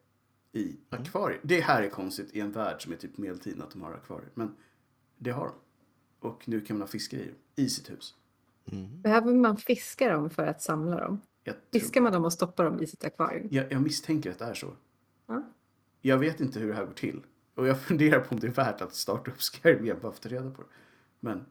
i 0.53 0.77
akvarier. 0.91 1.41
Det 1.43 1.61
här 1.61 1.83
är 1.83 1.89
konstigt 1.89 2.35
i 2.35 2.41
en 2.41 2.53
värld 2.53 2.83
som 2.83 2.93
är 2.93 2.97
typ 2.97 3.19
medeltiden 3.19 3.63
att 3.63 3.71
de 3.71 3.83
har 3.83 3.93
akvarier. 3.93 4.31
Men 4.35 4.57
det 5.19 5.31
har 5.31 5.47
de. 5.47 5.55
Och 6.29 6.49
nu 6.49 6.61
kan 6.61 6.77
man 6.77 6.83
ha 6.83 6.89
fiskar 6.89 7.19
i, 7.19 7.35
i 7.57 7.69
sitt 7.69 7.91
hus. 7.91 8.15
Behöver 9.03 9.35
man 9.35 9.57
fiska 9.57 10.13
dem 10.13 10.31
för 10.31 10.47
att 10.47 10.63
samla 10.63 11.01
dem? 11.01 11.21
Tror, 11.45 11.57
Fiskar 11.73 12.01
man 12.01 12.13
dem 12.13 12.25
och 12.25 12.33
stoppar 12.33 12.65
dem 12.65 12.83
i 12.83 12.87
sitt 12.87 13.05
akvarium? 13.05 13.49
jag, 13.51 13.73
jag 13.73 13.83
misstänker 13.83 14.31
att 14.31 14.39
det 14.39 14.45
är 14.45 14.55
så. 14.55 14.73
Ja. 15.27 15.43
Jag 16.01 16.19
vet 16.19 16.41
inte 16.41 16.59
hur 16.59 16.69
det 16.69 16.75
här 16.75 16.87
går 16.87 16.93
till. 16.93 17.23
Och 17.55 17.67
jag 17.67 17.81
funderar 17.83 18.21
på 18.21 18.35
om 18.35 18.41
det 18.41 18.47
är 18.47 18.53
värt 18.53 18.81
att 18.81 18.95
starta 18.95 19.31
upp 19.31 19.41
Skyrim 19.41 19.85
igen 19.85 19.99
bara 20.03 20.13
för 20.13 20.19
att 20.19 20.23
ta 20.23 20.29
reda 20.29 20.51
på 20.51 20.63
det. 20.63 20.69
Men 21.21 21.47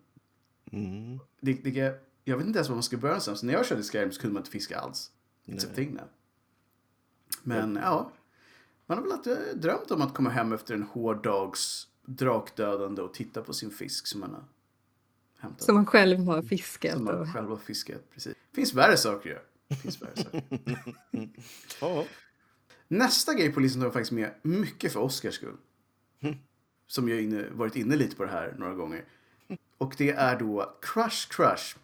mm, 0.71 1.19
det, 1.41 1.53
det, 1.53 2.01
jag 2.23 2.37
vet 2.37 2.47
inte 2.47 2.57
ens 2.57 2.69
var 2.69 2.75
man 2.75 2.83
ska 2.83 2.97
börja 2.97 3.11
någonstans. 3.11 3.43
När 3.43 3.53
jag 3.53 3.65
körde 3.65 3.83
Skyrim 3.83 4.11
så 4.11 4.21
kunde 4.21 4.33
man 4.33 4.41
inte 4.41 4.51
fiska 4.51 4.79
alls. 4.79 5.11
It's 5.45 5.71
a 5.71 5.71
thing 5.75 5.93
now. 5.93 6.07
Men 7.43 7.75
ja, 7.75 8.11
man 8.85 8.97
har 8.97 9.03
väl 9.03 9.13
alltid 9.13 9.37
drömt 9.55 9.91
om 9.91 10.01
att 10.01 10.13
komma 10.13 10.29
hem 10.29 10.53
efter 10.53 10.73
en 10.73 10.83
hård 10.83 11.23
dags 11.23 11.87
drakdödande 12.05 13.01
och 13.01 13.13
titta 13.13 13.41
på 13.41 13.53
sin 13.53 13.71
fisk 13.71 14.07
som 14.07 14.19
man 14.19 14.33
har 14.33 14.43
hämtat. 15.45 15.65
Som 15.65 15.75
man 15.75 15.86
själv 15.86 16.19
har 16.19 16.41
fiskat. 16.41 16.93
Som 16.93 17.05
man 17.05 17.34
själv 17.34 17.49
har 17.49 17.58
fiskat. 17.58 18.01
Precis. 18.13 18.34
finns 18.55 18.73
värre 18.73 18.97
saker 18.97 19.29
göra. 19.29 19.41
Finns 19.81 20.01
värre 20.01 20.15
saker. 20.15 22.08
Nästa 22.88 23.34
grej 23.34 23.51
på 23.51 23.60
listan 23.60 23.81
har 23.81 23.86
jag 23.86 23.93
faktiskt 23.93 24.12
med 24.12 24.31
mycket 24.41 24.93
för 24.93 24.99
Oscars 24.99 25.36
skull. 25.36 25.58
Som 26.88 27.10
jag 27.10 27.21
inne, 27.21 27.45
varit 27.51 27.75
inne 27.75 27.95
lite 27.95 28.15
på 28.15 28.23
det 28.23 28.31
här 28.31 28.55
några 28.58 28.73
gånger. 28.73 29.03
Och 29.77 29.95
det 29.97 30.12
är 30.12 30.39
då 30.39 30.77
Crush 30.81 31.29
Crush. 31.29 31.77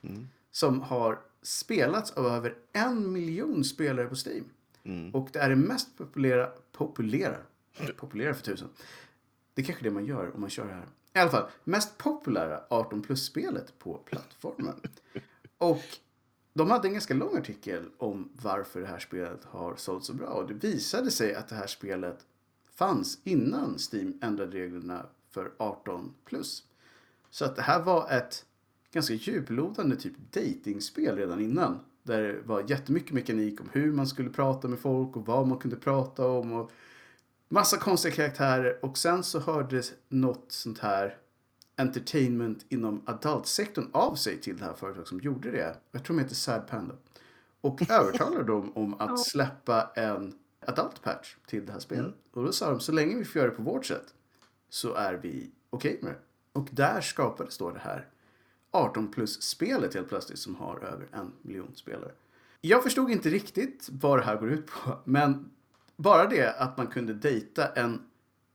Som 0.51 0.81
har 0.81 1.19
spelats 1.41 2.11
av 2.11 2.25
över 2.25 2.55
en 2.73 3.11
miljon 3.11 3.63
spelare 3.63 4.07
på 4.07 4.15
Steam. 4.15 4.45
Och 5.13 5.29
det 5.33 5.39
är 5.39 5.49
det 5.49 5.55
mest 5.55 5.97
populära, 5.97 6.51
populära, 6.71 7.37
populära 7.97 8.33
för 8.33 8.43
tusen. 8.43 8.69
Det 9.53 9.61
är 9.61 9.65
kanske 9.65 9.83
det 9.83 9.91
man 9.91 10.05
gör 10.05 10.35
om 10.35 10.41
man 10.41 10.49
kör 10.49 10.67
det 10.67 10.73
här. 10.73 10.87
I 11.13 11.19
alla 11.19 11.31
fall, 11.31 11.49
mest 11.63 11.97
populära 11.97 12.63
18 12.69 13.01
plus-spelet 13.01 13.79
på 13.79 13.97
plattformen. 13.97 14.75
Och 15.57 15.83
de 16.53 16.71
hade 16.71 16.87
en 16.87 16.93
ganska 16.93 17.13
lång 17.13 17.37
artikel 17.37 17.85
om 17.97 18.29
varför 18.41 18.81
det 18.81 18.87
här 18.87 18.99
spelet 18.99 19.43
har 19.43 19.75
sålt 19.75 20.03
så 20.03 20.13
bra. 20.13 20.27
Och 20.27 20.47
det 20.47 20.53
visade 20.53 21.11
sig 21.11 21.35
att 21.35 21.47
det 21.47 21.55
här 21.55 21.67
spelet 21.67 22.25
fanns 22.73 23.19
innan 23.23 23.77
Steam 23.91 24.19
ändrade 24.21 24.57
reglerna 24.57 25.05
för 25.29 25.51
18 25.57 26.13
plus. 26.25 26.63
Så 27.29 27.45
att 27.45 27.55
det 27.55 27.61
här 27.61 27.81
var 27.81 28.11
ett 28.11 28.45
ganska 28.91 29.13
djuplodande 29.13 29.95
typ 29.95 30.13
datingspel 30.31 31.15
redan 31.17 31.41
innan. 31.41 31.79
Där 32.03 32.21
det 32.21 32.41
var 32.45 32.69
jättemycket 32.69 33.11
mekanik 33.11 33.61
om 33.61 33.69
hur 33.71 33.91
man 33.91 34.07
skulle 34.07 34.29
prata 34.29 34.67
med 34.67 34.79
folk 34.79 35.15
och 35.15 35.25
vad 35.25 35.47
man 35.47 35.57
kunde 35.57 35.75
prata 35.75 36.27
om. 36.27 36.51
Och 36.51 36.71
massa 37.51 37.77
konstiga 37.77 38.15
karaktärer. 38.15 38.85
Och 38.85 38.97
sen 38.97 39.23
så 39.23 39.39
hördes 39.39 39.93
något 40.09 40.45
sånt 40.51 40.79
här 40.79 41.17
entertainment 41.75 42.65
inom 42.69 43.03
adultsektorn 43.05 43.89
av 43.91 44.15
sig 44.15 44.41
till 44.41 44.57
det 44.57 44.65
här 44.65 44.73
företaget 44.73 45.07
som 45.07 45.19
gjorde 45.19 45.51
det. 45.51 45.77
Jag 45.91 46.03
tror 46.03 46.17
de 46.17 46.23
heter 46.23 46.35
Sad 46.35 46.67
Panda. 46.67 46.95
Och 47.61 47.81
övertalade 47.91 48.43
dem 48.43 48.71
om 48.75 49.01
att 49.01 49.19
släppa 49.19 49.91
en 49.95 50.33
adult 50.67 51.01
patch 51.01 51.35
till 51.47 51.65
det 51.65 51.71
här 51.71 51.79
spelet. 51.79 52.13
Och 52.33 52.43
då 52.43 52.51
sa 52.51 52.69
de, 52.69 52.79
så 52.79 52.91
länge 52.91 53.15
vi 53.15 53.25
får 53.25 53.39
göra 53.39 53.49
det 53.49 53.55
på 53.55 53.63
vårt 53.63 53.85
sätt 53.85 54.13
så 54.69 54.93
är 54.93 55.13
vi 55.13 55.51
okej 55.69 55.99
med 56.01 56.11
det. 56.11 56.19
Och 56.59 56.67
där 56.71 57.01
skapades 57.01 57.57
då 57.57 57.71
det 57.71 57.79
här 57.79 58.07
18 58.71 59.11
plus-spelet 59.11 59.93
helt 59.93 60.09
plötsligt 60.09 60.39
som 60.39 60.55
har 60.55 60.79
över 60.83 61.07
en 61.11 61.31
miljon 61.41 61.75
spelare. 61.75 62.11
Jag 62.61 62.83
förstod 62.83 63.11
inte 63.11 63.29
riktigt 63.29 63.89
vad 63.91 64.19
det 64.19 64.23
här 64.23 64.35
går 64.35 64.51
ut 64.51 64.67
på, 64.67 64.99
men 65.05 65.49
bara 66.01 66.27
det 66.27 66.53
att 66.59 66.77
man 66.77 66.87
kunde 66.87 67.13
dejta 67.13 67.67
en 67.67 68.01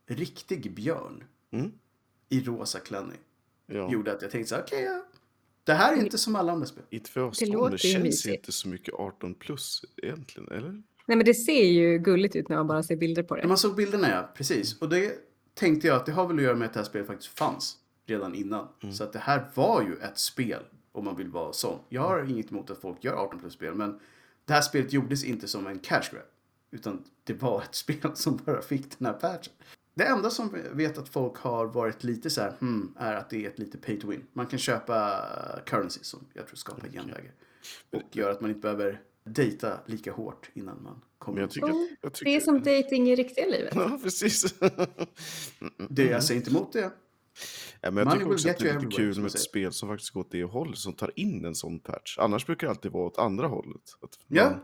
riktig 0.09 0.75
björn 0.75 1.25
Mm. 1.53 1.73
i 2.29 2.41
rosa 2.41 2.79
klänning 2.81 3.19
ja. 3.67 3.93
gjorde 3.93 4.13
att 4.13 4.23
jag 4.23 4.31
tänkte 4.31 4.49
så 4.49 4.55
här, 4.55 4.63
okej, 4.63 4.83
ja. 4.83 5.05
det 5.65 5.73
här 5.73 5.93
är 5.97 6.01
inte 6.03 6.19
som 6.19 6.37
alla 6.37 6.53
andra 6.53 6.67
spel. 6.67 6.83
I 6.91 6.97
ett 6.97 7.09
förstånd, 7.09 7.71
det 7.73 7.79
känns 7.79 8.05
mysigt. 8.05 8.35
inte 8.37 8.53
så 8.53 8.69
mycket 8.69 8.95
18 8.95 9.35
plus 9.35 9.85
egentligen, 10.03 10.49
eller? 10.51 10.71
Nej 11.07 11.17
men 11.17 11.25
det 11.25 11.35
ser 11.35 11.65
ju 11.65 11.99
gulligt 11.99 12.37
ut 12.37 12.49
när 12.49 12.57
man 12.57 12.67
bara 12.67 12.83
ser 12.83 12.97
bilder 12.97 13.23
på 13.23 13.35
När 13.35 13.43
det. 13.43 13.49
man 13.49 13.59
såg 13.59 13.77
bilderna, 13.77 14.11
ja, 14.11 14.31
precis. 14.37 14.81
Och 14.81 14.89
det 14.89 15.13
tänkte 15.55 15.87
jag 15.87 15.97
att 15.97 16.07
det 16.07 16.13
har 16.13 16.27
väl 16.27 16.37
att 16.37 16.43
göra 16.43 16.55
med 16.57 16.67
att 16.67 16.73
det 16.75 16.81
här 16.81 16.85
spelet 16.85 17.07
faktiskt 17.07 17.39
fanns 17.39 17.77
redan 18.07 18.35
innan. 18.35 18.69
Så 18.93 19.05
att 19.05 19.13
det 19.13 19.19
här 19.19 19.45
var 19.55 19.83
ju 19.83 19.97
ett 19.97 20.19
spel, 20.19 20.63
om 20.93 21.05
man 21.05 21.17
vill 21.17 21.29
vara 21.29 21.53
sån. 21.53 21.79
Jag 21.89 22.03
har 22.03 22.25
inget 22.31 22.51
emot 22.51 22.71
att 22.71 22.79
folk 22.79 23.05
gör 23.05 23.15
18 23.15 23.41
plus-spel, 23.41 23.75
men 23.75 24.01
det 24.45 24.53
här 24.53 24.61
spelet 24.63 24.93
gjordes 24.93 25.25
inte 25.25 25.49
som 25.49 25.67
en 25.67 25.79
cash 25.79 26.03
grab. 26.13 26.23
Utan 26.71 27.05
det 27.25 27.33
var 27.35 27.63
ett 27.63 27.75
spel 27.75 28.11
som 28.15 28.37
bara 28.37 28.63
fick 28.63 28.99
den 28.99 29.07
här 29.07 29.15
patchen. 29.15 29.53
Det 29.95 30.05
enda 30.05 30.31
som 30.31 30.51
vet 30.73 30.99
att 30.99 31.09
folk 31.09 31.37
har 31.37 31.67
varit 31.67 32.05
lite 32.05 32.31
så 32.31 32.41
här, 32.41 32.53
hmm, 32.61 32.95
är 32.99 33.15
att 33.15 33.31
det 33.31 33.45
är 33.45 33.49
ett 33.49 33.59
lite 33.59 33.79
pay 33.79 34.01
to 34.01 34.09
win. 34.09 34.27
Man 34.33 34.47
kan 34.47 34.59
köpa 34.59 35.23
currency 35.67 36.01
som 36.03 36.27
jag 36.33 36.47
tror 36.47 36.57
skapar 36.57 36.89
genvägar. 36.89 37.33
Och 37.93 38.17
gör 38.17 38.31
att 38.31 38.41
man 38.41 38.51
inte 38.51 38.61
behöver 38.61 39.01
dejta 39.25 39.81
lika 39.87 40.13
hårt 40.13 40.51
innan 40.55 40.83
man 40.83 41.01
kommer. 41.19 41.41
Jag 41.41 41.51
tycker, 41.51 41.67
Oh, 41.67 41.87
jag 42.01 42.13
tycker... 42.13 42.31
Det 42.31 42.37
är 42.37 42.41
som 42.41 42.59
dating 42.63 43.09
i 43.09 43.17
riktiga 43.17 43.47
livet. 43.47 43.75
Ja, 43.77 43.99
precis. 44.03 44.55
Det, 45.89 46.05
jag 46.05 46.25
säger 46.25 46.41
inte 46.41 46.51
emot 46.51 46.73
det. 46.73 46.91
Ja, 47.87 47.91
men 47.91 47.99
jag 47.99 48.07
Money 48.07 48.19
tycker 48.19 48.33
också 48.33 48.49
att 48.51 48.59
det 48.59 48.69
är 48.71 48.81
lite 48.81 48.97
kul 48.97 49.17
med 49.21 49.27
ett 49.27 49.41
spel 49.41 49.73
som 49.73 49.89
faktiskt 49.89 50.11
går 50.11 50.21
åt 50.21 50.31
det 50.31 50.45
hållet, 50.45 50.79
som 50.79 50.93
tar 50.93 51.11
in 51.17 51.45
en 51.45 51.55
sån 51.55 51.79
patch. 51.79 52.19
Annars 52.19 52.47
brukar 52.47 52.67
det 52.67 52.71
alltid 52.71 52.93
vara 52.93 53.07
åt 53.07 53.19
andra 53.19 53.47
hållet. 53.47 53.81
Ja. 54.29 54.61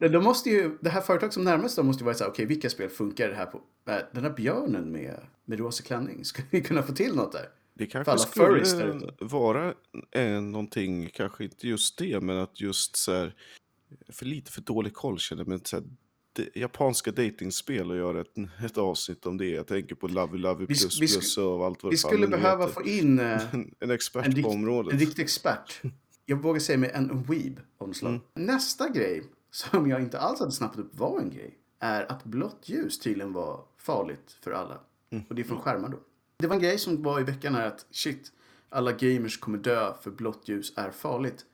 man- 0.00 0.12
de 0.12 0.24
måste 0.24 0.50
ju, 0.50 0.78
det 0.80 0.90
här 0.90 1.00
företaget 1.00 1.32
som 1.34 1.44
närmast 1.44 1.76
då 1.76 1.82
måste 1.82 2.00
ju 2.02 2.04
vara 2.04 2.14
så 2.14 2.24
här, 2.24 2.30
okej 2.30 2.46
vilka 2.46 2.70
spel 2.70 2.88
funkar 2.88 3.28
det 3.28 3.34
här 3.34 3.46
på? 3.46 3.60
Äh, 3.88 3.96
Den 4.12 4.24
här 4.24 4.30
björnen 4.30 4.92
med, 4.92 5.20
med 5.44 5.58
rosa 5.58 5.82
klänning, 5.82 6.24
skulle 6.24 6.48
vi 6.50 6.60
kunna 6.60 6.82
få 6.82 6.92
till 6.92 7.14
något 7.14 7.32
där? 7.32 7.48
Det 7.74 7.86
kanske 7.86 8.18
skulle 8.18 9.12
vara 9.20 9.74
eh, 10.10 10.40
någonting, 10.42 11.10
kanske 11.14 11.44
inte 11.44 11.68
just 11.68 11.98
det, 11.98 12.20
men 12.20 12.38
att 12.38 12.60
just 12.60 12.96
så 12.96 13.12
här, 13.12 13.34
för 14.08 14.26
lite 14.26 14.52
för 14.52 14.60
dålig 14.60 14.94
koll 14.94 15.18
känner 15.18 15.44
men 15.44 15.60
så 15.64 15.76
här, 15.76 15.84
japanska 16.54 17.10
datingspel 17.10 17.90
och 17.90 17.96
göra 17.96 18.20
ett, 18.20 18.34
ett 18.64 18.78
avsnitt 18.78 19.26
om 19.26 19.36
det. 19.36 19.48
Jag 19.48 19.66
tänker 19.66 19.94
på 19.94 20.08
Lovey 20.08 20.38
Lovey 20.38 20.66
Vi- 20.66 20.66
plus 20.66 21.00
vi 21.00 21.06
plus 21.06 21.38
och 21.38 21.66
allt 21.66 21.82
vad 21.82 21.90
Vi 21.92 21.96
skulle 21.96 22.26
behöva 22.28 22.66
heter. 22.66 22.74
få 22.74 22.88
in 22.88 23.18
eh, 23.20 23.54
en, 23.80 23.90
expert 23.90 24.26
en, 24.26 24.32
på 24.32 24.36
rikt, 24.36 24.48
området. 24.48 24.92
en 24.92 24.98
riktig 24.98 25.22
expert. 25.22 25.80
Jag 26.26 26.36
vågar 26.42 26.60
säga 26.60 26.78
mig 26.78 26.90
en 26.94 27.22
weeb 27.22 27.60
av. 27.78 27.92
Mm. 28.02 28.20
Nästa 28.34 28.88
grej, 28.88 29.22
som 29.50 29.90
jag 29.90 30.00
inte 30.00 30.18
alls 30.20 30.40
hade 30.40 30.52
snappat 30.52 30.78
upp 30.78 30.98
var 30.98 31.20
en 31.20 31.30
grej, 31.30 31.58
är 31.80 32.12
att 32.12 32.24
blått 32.24 32.60
ljus 32.64 32.98
tydligen 32.98 33.32
var 33.32 33.64
farligt 33.78 34.36
för 34.44 34.50
alla. 34.50 34.80
Mm. 35.10 35.24
Och 35.28 35.34
det 35.34 35.42
är 35.42 35.44
från 35.44 35.60
skärmar 35.60 35.88
då. 35.88 35.98
Det 36.38 36.46
var 36.46 36.54
en 36.56 36.62
grej 36.62 36.78
som 36.78 37.02
var 37.02 37.20
i 37.20 37.22
veckan 37.24 37.54
här 37.54 37.66
att 37.66 37.86
shit, 37.90 38.32
alla 38.68 38.92
gamers 38.92 39.38
kommer 39.40 39.58
dö 39.58 39.94
för 40.02 40.10
blått 40.10 40.48
ljus 40.48 40.72
är 40.76 40.90
farligt. 40.90 41.44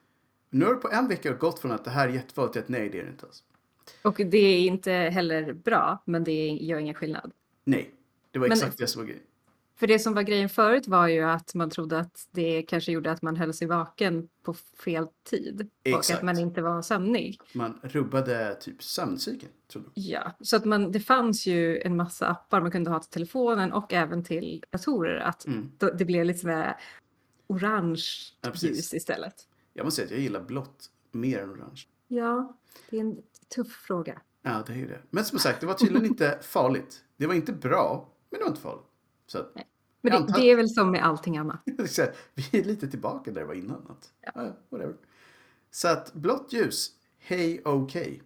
Nu 0.50 0.64
har 0.64 0.74
det 0.74 0.80
på 0.80 0.90
en 0.90 1.08
vecka 1.08 1.32
gått 1.32 1.58
från 1.58 1.72
att 1.72 1.84
det 1.84 1.90
här 1.90 2.08
är 2.08 2.12
jättefarligt 2.12 2.52
till 2.52 2.62
att 2.62 2.68
nej, 2.68 2.88
det 2.90 2.98
är 3.00 3.04
det 3.04 3.10
inte 3.10 3.26
alls. 3.26 3.42
Och 4.02 4.14
det 4.16 4.38
är 4.38 4.60
inte 4.66 4.92
heller 4.92 5.52
bra, 5.52 6.02
men 6.04 6.24
det 6.24 6.48
gör 6.48 6.78
ingen 6.78 6.94
skillnad. 6.94 7.32
Nej, 7.64 7.90
det 8.30 8.38
var 8.38 8.48
Men- 8.48 8.56
exakt 8.58 8.78
det 8.78 8.86
som 8.86 9.02
var 9.02 9.06
grejen. 9.06 9.22
För 9.78 9.86
det 9.86 9.98
som 9.98 10.14
var 10.14 10.22
grejen 10.22 10.48
förut 10.48 10.88
var 10.88 11.08
ju 11.08 11.22
att 11.22 11.54
man 11.54 11.70
trodde 11.70 11.98
att 11.98 12.28
det 12.30 12.62
kanske 12.62 12.92
gjorde 12.92 13.10
att 13.10 13.22
man 13.22 13.36
höll 13.36 13.54
sig 13.54 13.68
vaken 13.68 14.28
på 14.42 14.54
fel 14.54 15.06
tid. 15.24 15.70
Och 15.82 15.86
Exakt. 15.98 16.18
att 16.18 16.22
man 16.24 16.38
inte 16.38 16.62
var 16.62 16.82
sömnig. 16.82 17.40
Man 17.52 17.78
rubbade 17.82 18.54
typ 18.60 18.82
sömncykeln, 18.82 19.52
tror 19.72 19.82
du? 19.82 19.88
Ja, 19.94 20.32
så 20.40 20.56
att 20.56 20.64
man, 20.64 20.92
det 20.92 21.00
fanns 21.00 21.46
ju 21.46 21.78
en 21.80 21.96
massa 21.96 22.26
appar 22.28 22.60
man 22.60 22.70
kunde 22.70 22.90
ha 22.90 23.00
till 23.00 23.10
telefonen 23.10 23.72
och 23.72 23.92
även 23.92 24.24
till 24.24 24.64
datorer. 24.70 25.16
Att 25.20 25.46
Mm. 25.46 25.70
det 25.78 26.04
blev 26.04 26.24
lite 26.24 26.38
sådär 26.38 26.76
orange 27.46 28.04
Ja, 28.40 28.52
ljus 28.54 28.94
istället. 28.94 29.34
Jag 29.72 29.84
måste 29.84 29.96
säga 29.96 30.04
att 30.06 30.10
jag 30.10 30.20
gillar 30.20 30.42
blått 30.42 30.90
mer 31.12 31.38
än 31.38 31.50
orange. 31.50 31.82
Ja, 32.08 32.56
det 32.90 32.96
är 32.96 33.00
en 33.00 33.22
tuff 33.54 33.72
fråga. 33.72 34.20
Ja, 34.42 34.62
det 34.66 34.72
är 34.72 34.76
ju 34.76 34.86
det. 34.86 35.00
Men 35.10 35.24
som 35.24 35.38
sagt, 35.38 35.60
det 35.60 35.66
var 35.66 35.74
tydligen 35.74 36.06
inte 36.06 36.38
farligt. 36.42 37.00
Det 37.16 37.26
var 37.26 37.34
inte 37.34 37.52
bra, 37.52 38.12
men 38.30 38.38
det 38.38 38.44
var 38.44 38.50
inte 38.50 38.62
farligt. 38.62 38.86
Så 39.26 39.38
att, 39.38 39.52
Men 40.00 40.12
det, 40.12 40.18
antar- 40.18 40.40
det 40.40 40.50
är 40.50 40.56
väl 40.56 40.68
som 40.68 40.90
med 40.90 41.04
allting 41.04 41.36
annat. 41.38 41.60
vi 42.34 42.58
är 42.58 42.64
lite 42.64 42.88
tillbaka 42.88 43.30
där 43.30 43.40
det 43.40 43.46
var 43.46 43.54
innan. 43.54 43.86
Att, 43.90 44.10
ja. 44.20 44.30
ja, 44.34 44.56
whatever. 44.70 44.94
Så 45.70 45.88
att 45.88 46.12
blått 46.14 46.52
ljus, 46.52 46.90
hej 47.18 47.62
okej. 47.64 48.22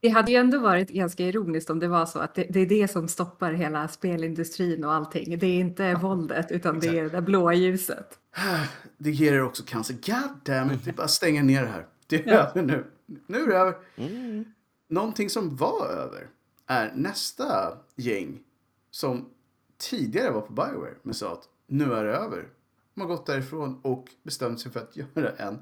Det 0.00 0.08
hade 0.08 0.32
ju 0.32 0.36
ändå 0.36 0.58
varit 0.58 0.90
ganska 0.90 1.24
ironiskt 1.24 1.70
om 1.70 1.78
det 1.78 1.88
var 1.88 2.06
så 2.06 2.18
att 2.18 2.34
det, 2.34 2.46
det 2.50 2.60
är 2.60 2.66
det 2.66 2.88
som 2.88 3.08
stoppar 3.08 3.52
hela 3.52 3.88
spelindustrin 3.88 4.84
och 4.84 4.92
allting. 4.92 5.38
Det 5.38 5.46
är 5.46 5.60
inte 5.60 5.94
våldet 5.94 6.50
utan 6.50 6.80
det 6.80 6.98
är 6.98 7.10
det 7.10 7.22
blåa 7.22 7.54
ljuset. 7.54 8.18
Det 8.98 9.10
ger 9.10 9.32
er 9.32 9.42
också 9.42 9.62
cancer. 9.66 9.94
God 9.94 10.40
damn 10.44 10.70
it, 10.70 10.84
det 10.84 10.90
är 10.90 10.94
bara 10.96 11.04
att 11.04 11.10
stänga 11.10 11.42
ner 11.42 11.62
det 11.62 11.68
här. 11.68 11.86
Det 12.06 12.28
är 12.28 12.32
över 12.32 12.62
nu. 12.62 12.84
Nu 13.26 13.42
är 13.42 13.46
det 13.46 13.56
över. 13.56 13.74
Mm. 13.96 14.44
Någonting 14.92 15.30
som 15.30 15.56
var 15.56 15.86
över 15.86 16.28
är 16.66 16.92
nästa 16.94 17.78
gäng 17.96 18.42
som 18.90 19.30
tidigare 19.76 20.30
var 20.30 20.40
på 20.40 20.52
Bioware 20.52 20.94
men 21.02 21.14
sa 21.14 21.32
att 21.32 21.48
nu 21.66 21.92
är 21.92 22.04
det 22.04 22.16
över. 22.16 22.48
De 22.94 23.00
har 23.00 23.08
gått 23.08 23.26
därifrån 23.26 23.80
och 23.82 24.08
bestämt 24.22 24.60
sig 24.60 24.72
för 24.72 24.80
att 24.80 24.96
göra 25.16 25.30
en 25.30 25.58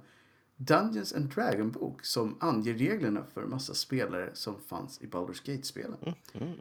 Dungeons 0.57 1.13
and 1.13 1.35
Dragon 1.35 1.71
bok 1.71 2.05
som 2.05 2.37
anger 2.41 2.75
reglerna 2.75 3.25
för 3.35 3.47
massa 3.47 3.75
spelare 3.75 4.31
som 4.33 4.61
fanns 4.61 5.03
i 5.03 5.07
Baldur's 5.07 5.47
Gate-spelen. 5.47 6.15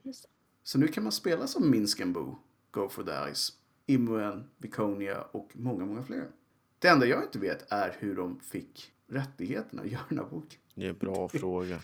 Just 0.04 0.24
det. 0.24 0.30
Så 0.64 0.78
nu 0.78 0.88
kan 0.88 1.04
man 1.04 1.12
spela 1.12 1.48
som 1.48 1.72
Minskenbo, 1.72 2.36
Go 2.72 2.90
for 2.90 3.04
the 3.04 3.34
Ice, 3.34 3.54
Imuen, 3.86 4.50
Viconia 4.58 5.22
och 5.22 5.50
många, 5.54 5.86
många 5.86 6.04
fler. 6.04 6.28
Det 6.80 6.88
enda 6.88 7.06
jag 7.06 7.24
inte 7.24 7.40
vet 7.40 7.72
är 7.72 7.96
hur 8.00 8.16
de 8.16 8.40
fick 8.40 8.92
rättigheterna 9.08 9.82
att 9.82 9.92
göra 9.92 10.04
den 10.10 10.18
här 10.18 10.26
boken. 10.26 10.60
Det 10.76 10.86
är 10.86 10.90
en 10.90 10.98
bra 10.98 11.30
fråga. 11.30 11.80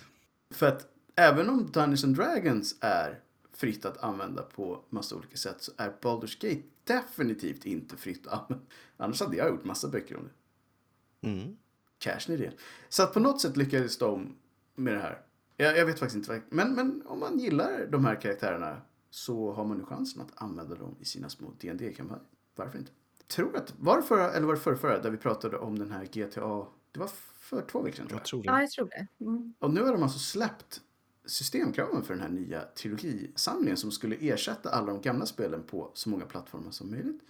För 0.50 0.66
att 0.66 0.88
även 1.16 1.50
om 1.50 1.72
Dungeons 1.72 2.04
and 2.04 2.16
Dragons 2.16 2.76
är 2.82 3.20
fritt 3.54 3.86
att 3.86 3.98
använda 3.98 4.42
på 4.42 4.82
massa 4.90 5.16
olika 5.16 5.38
sätt 5.38 5.56
så 5.60 5.72
är 5.78 5.94
Baldur's 6.02 6.42
Gate 6.42 6.68
definitivt 6.84 7.66
inte 7.66 7.98
fritt 7.98 8.28
att 8.28 8.42
använda. 8.42 8.66
Annars 8.98 9.22
hade 9.22 9.38
jag 9.38 9.50
gjort 9.50 9.64
massa 9.64 9.88
böcker 9.88 10.18
om 10.18 10.24
det. 10.24 11.28
Mm. 11.30 11.58
Cashen 11.98 12.36
i 12.36 12.38
det. 12.38 12.54
Så 12.90 13.04
att 13.04 13.14
på 13.14 13.20
något 13.20 13.42
sätt 13.42 13.58
lyckades 13.58 13.98
de 13.98 14.36
med 14.76 14.94
det 14.94 15.00
här. 15.00 15.22
Jag, 15.58 15.78
jag 15.78 15.86
vet 15.86 16.00
faktiskt 16.00 16.16
inte. 16.16 16.42
Men, 16.50 16.74
men 16.74 17.04
om 17.06 17.20
man 17.20 17.40
gillar 17.40 17.88
de 17.92 18.06
här 18.06 18.22
karaktärerna 18.22 18.82
så 19.10 19.54
har 19.54 19.66
man 19.66 19.78
nu 19.78 19.86
chansen 19.86 20.22
att 20.22 20.42
använda 20.44 20.76
dem 20.76 20.96
i 21.00 21.06
sina 21.06 21.30
små 21.30 21.52
dd 21.60 21.96
kampanjer 21.98 22.26
Varför 22.56 22.80
inte? 22.80 22.92
Tror 23.28 23.56
att, 23.56 23.74
var 23.80 23.98
det 23.98 24.04
förra, 24.04 24.32
eller 24.32 24.48
var 24.48 24.54
det 24.54 24.60
förra, 24.60 24.78
förra 24.78 25.02
där 25.02 25.10
vi 25.10 25.18
pratade 25.18 25.58
om 25.58 25.80
den 25.80 25.92
här 25.92 26.06
GTA? 26.06 26.68
Det 26.92 27.00
var 27.00 27.12
för 27.46 27.62
två 27.62 27.82
veckor 27.82 27.96
sedan 27.98 28.08
tror 28.08 28.16
jag. 28.18 28.22
Jag 28.22 28.26
tror 28.26 28.46
Ja, 28.46 28.54
det. 28.56 28.62
jag 28.62 28.72
tror 28.72 28.90
det. 28.90 29.08
Mm. 29.26 29.54
Och 29.60 29.72
nu 29.74 29.82
har 29.82 29.92
de 29.94 30.04
alltså 30.04 30.20
släppt 30.20 30.82
systemkraven 31.26 32.04
för 32.04 32.14
den 32.14 32.24
här 32.24 32.30
nya 32.30 32.62
trilogisamlingen 32.62 33.78
som 33.78 33.92
skulle 33.92 34.16
ersätta 34.16 34.70
alla 34.70 34.88
de 34.88 35.02
gamla 35.02 35.26
spelen 35.26 35.64
på 35.64 35.92
så 35.94 36.10
många 36.10 36.26
plattformar 36.26 36.72
som 36.72 36.92
möjligt. 36.92 37.22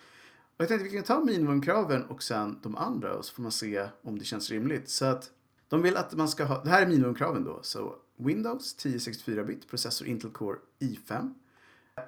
Och 0.58 0.62
jag 0.62 0.68
tänkte 0.68 0.84
vi 0.84 0.90
kan 0.92 1.04
ta 1.04 1.24
minimumkraven 1.24 2.06
och 2.06 2.24
sen 2.24 2.60
de 2.64 2.76
andra 2.76 3.16
och 3.16 3.26
så 3.26 3.34
får 3.34 3.44
man 3.44 3.52
se 3.52 3.88
om 4.02 4.20
det 4.20 4.26
känns 4.26 4.50
rimligt. 4.50 4.90
Så 4.90 5.06
att 5.06 5.32
de 5.68 5.82
vill 5.82 5.98
att 5.98 6.14
man 6.14 6.30
ska 6.30 6.44
ha, 6.46 6.64
det 6.64 6.70
här 6.70 6.82
är 6.82 6.88
minimumkraven 6.88 7.44
då, 7.44 7.60
så 7.62 7.96
Windows 8.18 8.76
1064-bit, 8.78 9.68
processor 9.70 10.08
Intel 10.08 10.32
Core 10.32 10.58
i5, 10.80 11.34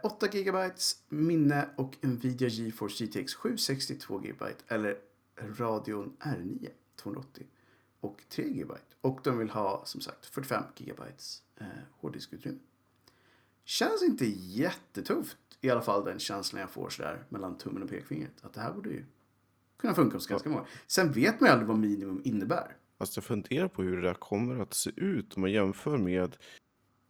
8 0.04 0.28
GB 0.28 0.58
minne 1.10 1.70
och 1.76 1.98
Nvidia 2.02 2.48
GeForce 2.48 3.06
GTX 3.06 3.34
762 3.36 4.17
GB 4.17 4.46
eller 4.67 4.98
Radeon 5.58 6.13
R9 6.20 6.70
280 6.96 7.46
och 7.99 8.23
3 8.29 8.43
GB. 8.49 8.73
Och 9.01 9.19
de 9.23 9.38
vill 9.38 9.49
ha 9.49 9.86
som 9.86 10.01
sagt 10.01 10.25
45 10.25 10.63
GB 10.77 11.01
eh, 11.60 11.67
hårddiskutrymme. 11.91 12.60
Känns 13.65 14.03
inte 14.03 14.25
jättetufft, 14.36 15.38
i 15.62 15.69
alla 15.69 15.81
fall 15.81 16.05
den 16.05 16.19
känslan 16.19 16.62
jag 16.62 16.69
får 16.69 16.89
sådär 16.89 17.23
mellan 17.29 17.57
tummen 17.57 17.83
och 17.83 17.89
pekfingret. 17.89 18.33
Att 18.41 18.53
det 18.53 18.62
här 18.62 18.73
borde 18.73 18.89
ju 18.89 19.05
kunna 19.77 19.93
funka 19.93 20.17
hos 20.17 20.27
ganska 20.27 20.49
många. 20.49 20.65
Sen 20.88 21.12
vet 21.12 21.39
man 21.39 21.47
ju 21.47 21.51
aldrig 21.51 21.67
vad 21.67 21.77
minimum 21.77 22.21
innebär. 22.25 22.75
Fast 22.97 23.15
jag 23.17 23.23
funderar 23.23 23.67
på 23.67 23.81
hur 23.83 23.97
det 24.01 24.07
där 24.07 24.13
kommer 24.13 24.60
att 24.60 24.73
se 24.73 24.91
ut 24.95 25.36
om 25.36 25.41
man 25.41 25.51
jämför 25.51 25.97
med 25.97 26.38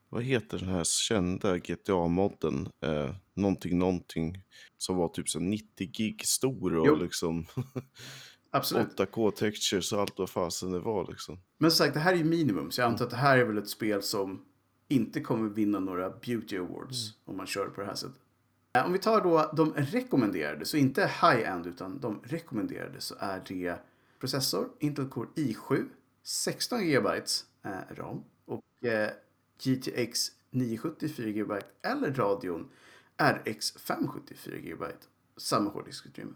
vad 0.09 0.23
heter 0.23 0.57
den 0.59 0.69
här 0.69 0.83
kända 0.83 1.57
GTA-modden? 1.57 2.69
Eh, 2.85 3.15
någonting, 3.33 3.79
någonting 3.79 4.43
som 4.77 4.95
var 4.95 5.07
typ 5.07 5.29
så 5.29 5.39
90 5.39 5.87
gig 5.91 6.25
stor 6.25 6.75
och 6.77 6.87
Jo. 6.87 6.95
liksom 6.95 7.45
Absolut. 8.57 8.99
8K 8.99 9.31
textures 9.31 9.93
och 9.93 10.01
allt 10.01 10.19
vad 10.19 10.29
fasen 10.29 10.71
det 10.71 10.79
var 10.79 11.07
liksom. 11.09 11.39
Men 11.57 11.71
som 11.71 11.85
sagt, 11.85 11.93
det 11.93 11.99
här 11.99 12.13
är 12.13 12.17
ju 12.17 12.23
minimum. 12.23 12.71
Så 12.71 12.81
jag 12.81 12.87
antar 12.87 13.05
att 13.05 13.11
det 13.11 13.17
här 13.17 13.37
är 13.37 13.43
väl 13.43 13.57
ett 13.57 13.69
spel 13.69 14.01
som 14.01 14.45
inte 14.87 15.21
kommer 15.21 15.49
vinna 15.49 15.79
några 15.79 16.09
beauty 16.09 16.57
awards 16.57 17.13
om 17.25 17.37
man 17.37 17.47
kör 17.47 17.65
på 17.65 17.81
det 17.81 17.87
här 17.87 17.95
sättet. 17.95 18.21
Eh, 18.73 18.85
Om 18.85 18.93
vi 18.93 18.99
tar 18.99 19.21
då 19.21 19.51
de 19.55 19.73
rekommenderade, 19.73 20.65
så 20.65 20.77
inte 20.77 21.01
high-end 21.01 21.67
utan 21.67 21.99
de 21.99 22.21
rekommenderade 22.23 23.01
så 23.01 23.15
är 23.19 23.43
det 23.47 23.79
processor 24.19 24.69
Intel 24.79 25.09
Core 25.09 25.27
i7, 25.35 25.85
16 26.23 26.79
GB 26.81 27.07
eh, 27.63 27.71
RAM 27.95 28.23
och 28.45 28.85
eh, 28.85 29.09
GTX 29.63 30.31
970 30.49 31.09
4 31.09 31.29
GB 31.29 31.53
eller 31.81 32.13
Radeon 32.13 32.69
RX 33.17 33.71
574 33.71 34.57
GB, 34.57 34.85
samma 35.37 35.69
hårddiskutrymme. 35.69 36.33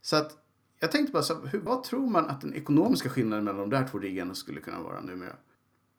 Så 0.00 0.16
att 0.16 0.38
jag 0.82 0.92
tänkte 0.92 1.12
bara, 1.12 1.22
så, 1.22 1.34
hur, 1.46 1.58
vad 1.58 1.82
tror 1.84 2.06
man 2.10 2.26
att 2.28 2.40
den 2.40 2.54
ekonomiska 2.54 3.08
skillnaden 3.08 3.44
mellan 3.44 3.60
de 3.60 3.70
där 3.70 3.88
två 3.88 3.98
riggarna 3.98 4.34
skulle 4.34 4.60
kunna 4.60 4.82
vara 4.82 5.00
numera? 5.00 5.36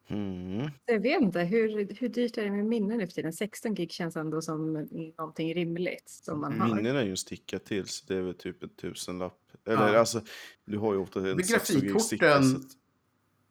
Mm. 0.08 0.70
Jag 0.86 1.00
vet 1.00 1.20
inte, 1.22 1.40
hur, 1.40 1.94
hur 2.00 2.08
dyrt 2.08 2.38
är 2.38 2.44
det 2.44 2.50
med 2.50 2.66
minnen 2.66 2.98
nu 2.98 3.06
för 3.06 3.12
tiden? 3.14 3.32
16 3.32 3.74
gig 3.74 3.92
känns 3.92 4.16
ändå 4.16 4.42
som 4.42 4.72
någonting 5.18 5.54
rimligt 5.54 6.08
som 6.08 6.40
man 6.40 6.60
har. 6.60 6.74
Minnen 6.76 6.96
är 6.96 7.02
ju 7.04 7.10
en 7.10 7.16
sticka 7.16 7.58
till 7.58 7.86
så 7.86 8.04
det 8.08 8.16
är 8.16 8.20
väl 8.22 8.34
typ 8.34 8.62
en 8.62 8.68
tusenlapp. 8.68 9.38
Eller 9.66 9.92
Ja. 9.92 9.98
alltså, 9.98 10.20
du 10.64 10.78
har 10.78 10.92
ju 10.94 10.98
ofta 10.98 11.20
en 11.20 11.36
Men 11.36 11.44
16 11.44 11.80
gig 11.80 12.00
sticka. 12.00 12.26
grafikkorten- 12.26 12.42
så 12.42 12.56
att- 12.56 12.76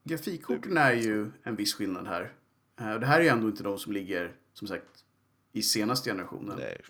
Grafikkorten 0.04 0.76
är 0.76 0.92
ju 0.92 1.30
en 1.42 1.56
viss 1.56 1.74
skillnad 1.74 2.06
här. 2.06 2.32
Eh, 2.80 2.94
Det 3.00 3.06
här 3.06 3.18
är 3.20 3.22
ju 3.24 3.28
ändå 3.28 3.46
inte 3.46 3.62
de 3.62 3.78
som 3.78 3.92
ligger, 3.92 4.32
som 4.52 4.68
sagt, 4.68 5.04
i 5.52 5.62
senaste 5.62 6.10
generationen. 6.10 6.56
Nej. 6.58 6.80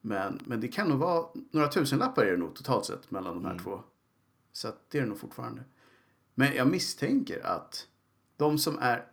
Men, 0.00 0.40
men 0.44 0.60
det 0.60 0.68
kan 0.68 0.88
nog 0.88 0.98
vara 0.98 1.26
några 1.50 1.68
tusenlappar 1.68 2.24
är 2.24 2.30
det 2.30 2.36
nog 2.36 2.54
totalt 2.54 2.84
sett 2.84 3.10
mellan 3.10 3.34
de 3.34 3.44
här 3.44 3.52
Mm. 3.52 3.64
två. 3.64 3.82
Så 4.52 4.68
att 4.68 4.90
det 4.90 4.98
är 4.98 5.02
det 5.02 5.08
nog 5.08 5.18
fortfarande. 5.18 5.64
Men 6.34 6.54
jag 6.54 6.68
misstänker 6.68 7.46
att 7.46 7.88
de 8.36 8.58
som 8.58 8.78
är, 8.78 9.06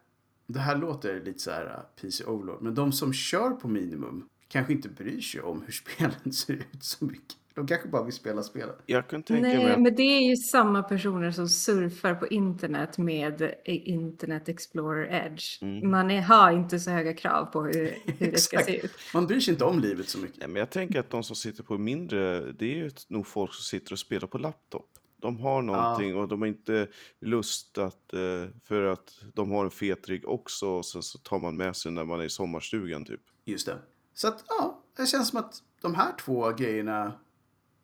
det 0.47 0.59
här 0.59 0.75
låter 0.77 1.21
lite 1.21 1.39
så 1.39 1.51
här 1.51 1.65
uh, 1.65 2.01
PC 2.01 2.25
Overlord, 2.25 2.61
men 2.61 2.75
de 2.75 2.91
som 2.91 3.13
kör 3.13 3.51
på 3.51 3.67
minimum 3.67 4.29
kanske 4.47 4.73
inte 4.73 4.89
bryr 4.89 5.21
sig 5.21 5.41
om 5.41 5.61
hur 5.61 5.71
spelen 5.83 6.33
ser 6.33 6.53
ut 6.53 6.83
så 6.83 7.05
mycket. 7.05 7.37
De 7.55 7.67
kanske 7.67 7.87
bara 7.87 8.03
vill 8.03 8.13
spela 8.13 8.43
spelet. 8.43 8.75
Jag 8.85 9.07
kan 9.07 9.23
tänka 9.23 9.41
mig 9.41 9.57
Nej, 9.57 9.71
att 9.71 9.81
men 9.81 9.95
det 9.95 10.01
är 10.01 10.29
ju 10.29 10.35
samma 10.35 10.83
personer 10.83 11.31
som 11.31 11.49
surfar 11.49 12.15
på 12.15 12.27
internet 12.27 12.97
med 12.97 13.55
Internet 13.65 14.49
Explorer 14.49 15.25
Edge. 15.25 15.61
Mm. 15.61 15.91
Man 15.91 16.11
är, 16.11 16.21
har 16.21 16.51
inte 16.51 16.79
så 16.79 16.91
höga 16.91 17.13
krav 17.13 17.45
på 17.45 17.63
hur, 17.63 17.97
hur 18.05 18.31
det 18.31 18.37
ska 18.37 18.59
se 18.59 18.77
ut. 18.85 18.91
Man 19.13 19.27
bryr 19.27 19.39
sig 19.39 19.51
inte 19.53 19.65
om 19.65 19.79
livet 19.79 20.09
så 20.09 20.19
mycket. 20.19 20.39
Nej, 20.39 20.47
men 20.47 20.55
jag 20.59 20.69
tänker 20.69 20.99
att 20.99 21.09
de 21.09 21.23
som 21.23 21.35
sitter 21.35 21.63
på 21.63 21.77
mindre, 21.77 22.51
det 22.51 22.65
är 22.65 22.75
ju 22.75 22.91
nog 23.07 23.27
folk 23.27 23.53
som 23.53 23.63
sitter 23.63 23.93
och 23.93 23.99
spelar 23.99 24.27
på 24.27 24.37
laptop. 24.37 24.89
De 25.21 25.39
har 25.39 25.61
någonting 25.61 26.15
och 26.15 26.27
de 26.27 26.41
har 26.41 26.47
inte 26.47 26.87
lust 27.21 27.77
att, 27.77 28.13
eh, 28.13 28.19
för 28.63 28.83
att 28.83 29.19
de 29.33 29.51
har 29.51 29.65
en 29.65 29.71
fet 29.71 30.09
rigg 30.09 30.27
också 30.27 30.67
och 30.67 30.85
sen 30.85 31.03
så 31.03 31.17
tar 31.17 31.39
man 31.39 31.57
med 31.57 31.75
sig 31.75 31.91
när 31.91 32.05
man 32.05 32.19
är 32.19 32.23
i 32.23 32.29
sommarstugan 32.29 33.05
typ. 33.05 33.21
Just 33.45 33.65
det. 33.65 33.77
Så 34.13 34.27
att, 34.27 34.43
ja, 34.47 34.81
det 34.97 35.05
känns 35.05 35.29
som 35.29 35.39
att 35.39 35.61
de 35.81 35.95
här 35.95 36.13
två 36.19 36.51
grejerna... 36.51 37.13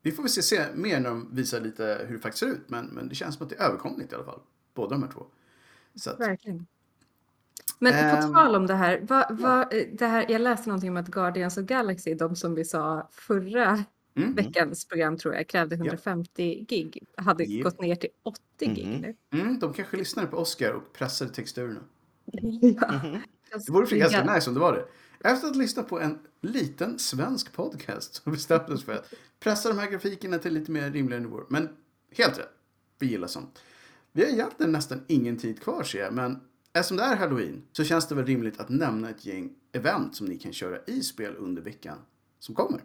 Vi 0.01 0.11
får 0.11 0.23
väl 0.23 0.29
se, 0.29 0.41
se 0.41 0.65
mer 0.75 0.99
när 0.99 1.09
de 1.09 1.35
visar 1.35 1.61
lite 1.61 2.05
hur 2.07 2.15
det 2.15 2.21
faktiskt 2.21 2.39
ser 2.39 2.47
ut. 2.47 2.63
Men, 2.69 2.85
men 2.85 3.09
det 3.09 3.15
känns 3.15 3.35
som 3.35 3.43
att 3.43 3.49
det 3.49 3.55
är 3.55 3.63
överkomligt 3.67 4.11
i 4.11 4.15
alla 4.15 4.25
fall. 4.25 4.39
Båda 4.73 4.89
de 4.89 5.03
här 5.03 5.11
två. 5.11 5.25
Så 5.95 6.09
att, 6.09 6.19
Verkligen. 6.19 6.67
Men 7.79 7.93
Ehm. 7.93 8.27
på 8.27 8.33
tal 8.33 8.55
om 8.55 8.67
det 8.67 8.73
här, 8.73 8.99
vad, 9.31 9.73
eh, 9.73 9.83
det 9.93 10.05
här, 10.05 10.25
jag 10.29 10.41
läste 10.41 10.69
någonting 10.69 10.89
om 10.89 10.97
att 10.97 11.07
Guardians 11.07 11.57
of 11.57 11.65
Galaxy, 11.65 12.13
de 12.13 12.35
som 12.35 12.55
vi 12.55 12.65
sa 12.65 13.07
förra 13.11 13.83
Mm. 14.15 14.33
veckans 14.35 14.85
program 14.85 15.17
tror 15.17 15.33
jag, 15.35 15.47
krävde 15.47 15.75
150 15.75 16.65
gig, 16.69 17.03
hade 17.17 17.43
Japp. 17.43 17.63
gått 17.63 17.81
ner 17.81 17.95
till 17.95 18.09
80 18.23 18.39
gig 18.73 18.87
Mhm. 18.87 19.01
nu. 19.01 19.15
mm, 19.39 19.59
de 19.59 19.73
kanske 19.73 19.97
lyssnade 19.97 20.27
på 20.27 20.37
Oscar 20.37 20.71
och 20.73 20.93
pressade 20.93 21.31
texturerna. 21.31 21.79
Ja. 22.61 23.01
Det 23.65 23.71
vore 23.71 23.97
ganska 23.97 24.33
nice 24.35 24.49
om 24.49 24.53
det 24.53 24.59
var 24.59 24.73
det. 24.73 24.85
Efter 25.23 25.47
att 25.47 25.55
lyssna 25.55 25.83
på 25.83 25.99
en 25.99 26.19
liten 26.41 26.99
svensk 26.99 27.53
podcast 27.53 28.15
så 28.23 28.29
bestämde 28.29 28.65
vi 28.67 28.73
oss 28.73 28.85
för 28.85 28.93
att 28.93 29.13
pressa 29.39 29.69
de 29.69 29.79
här 29.79 29.91
grafikerna 29.91 30.37
till 30.37 30.53
lite 30.53 30.71
mer 30.71 30.91
rimliga 30.91 31.19
nivåer. 31.19 31.45
Men 31.49 31.69
helt 32.17 32.39
rätt. 32.39 32.49
Vi 32.99 33.07
gillar 33.07 33.27
sånt. 33.27 33.59
Vi 34.11 34.23
har 34.23 34.31
egentligen 34.31 34.71
nästan 34.71 35.01
ingen 35.07 35.37
tid 35.37 35.61
kvar 35.61 35.83
ser 35.83 35.99
jag, 35.99 36.13
men 36.13 36.39
eftersom 36.73 36.97
det 36.97 37.03
är 37.03 37.15
halloween 37.15 37.63
så 37.71 37.83
känns 37.83 38.07
det 38.07 38.15
väl 38.15 38.25
rimligt 38.25 38.59
att 38.59 38.69
nämna 38.69 39.09
ett 39.09 39.25
gäng 39.25 39.55
event 39.71 40.15
som 40.15 40.27
ni 40.27 40.37
kan 40.37 40.53
köra 40.53 40.79
i 40.87 41.01
spel 41.01 41.35
under 41.37 41.61
veckan 41.61 41.97
som 42.39 42.55
kommer. 42.55 42.81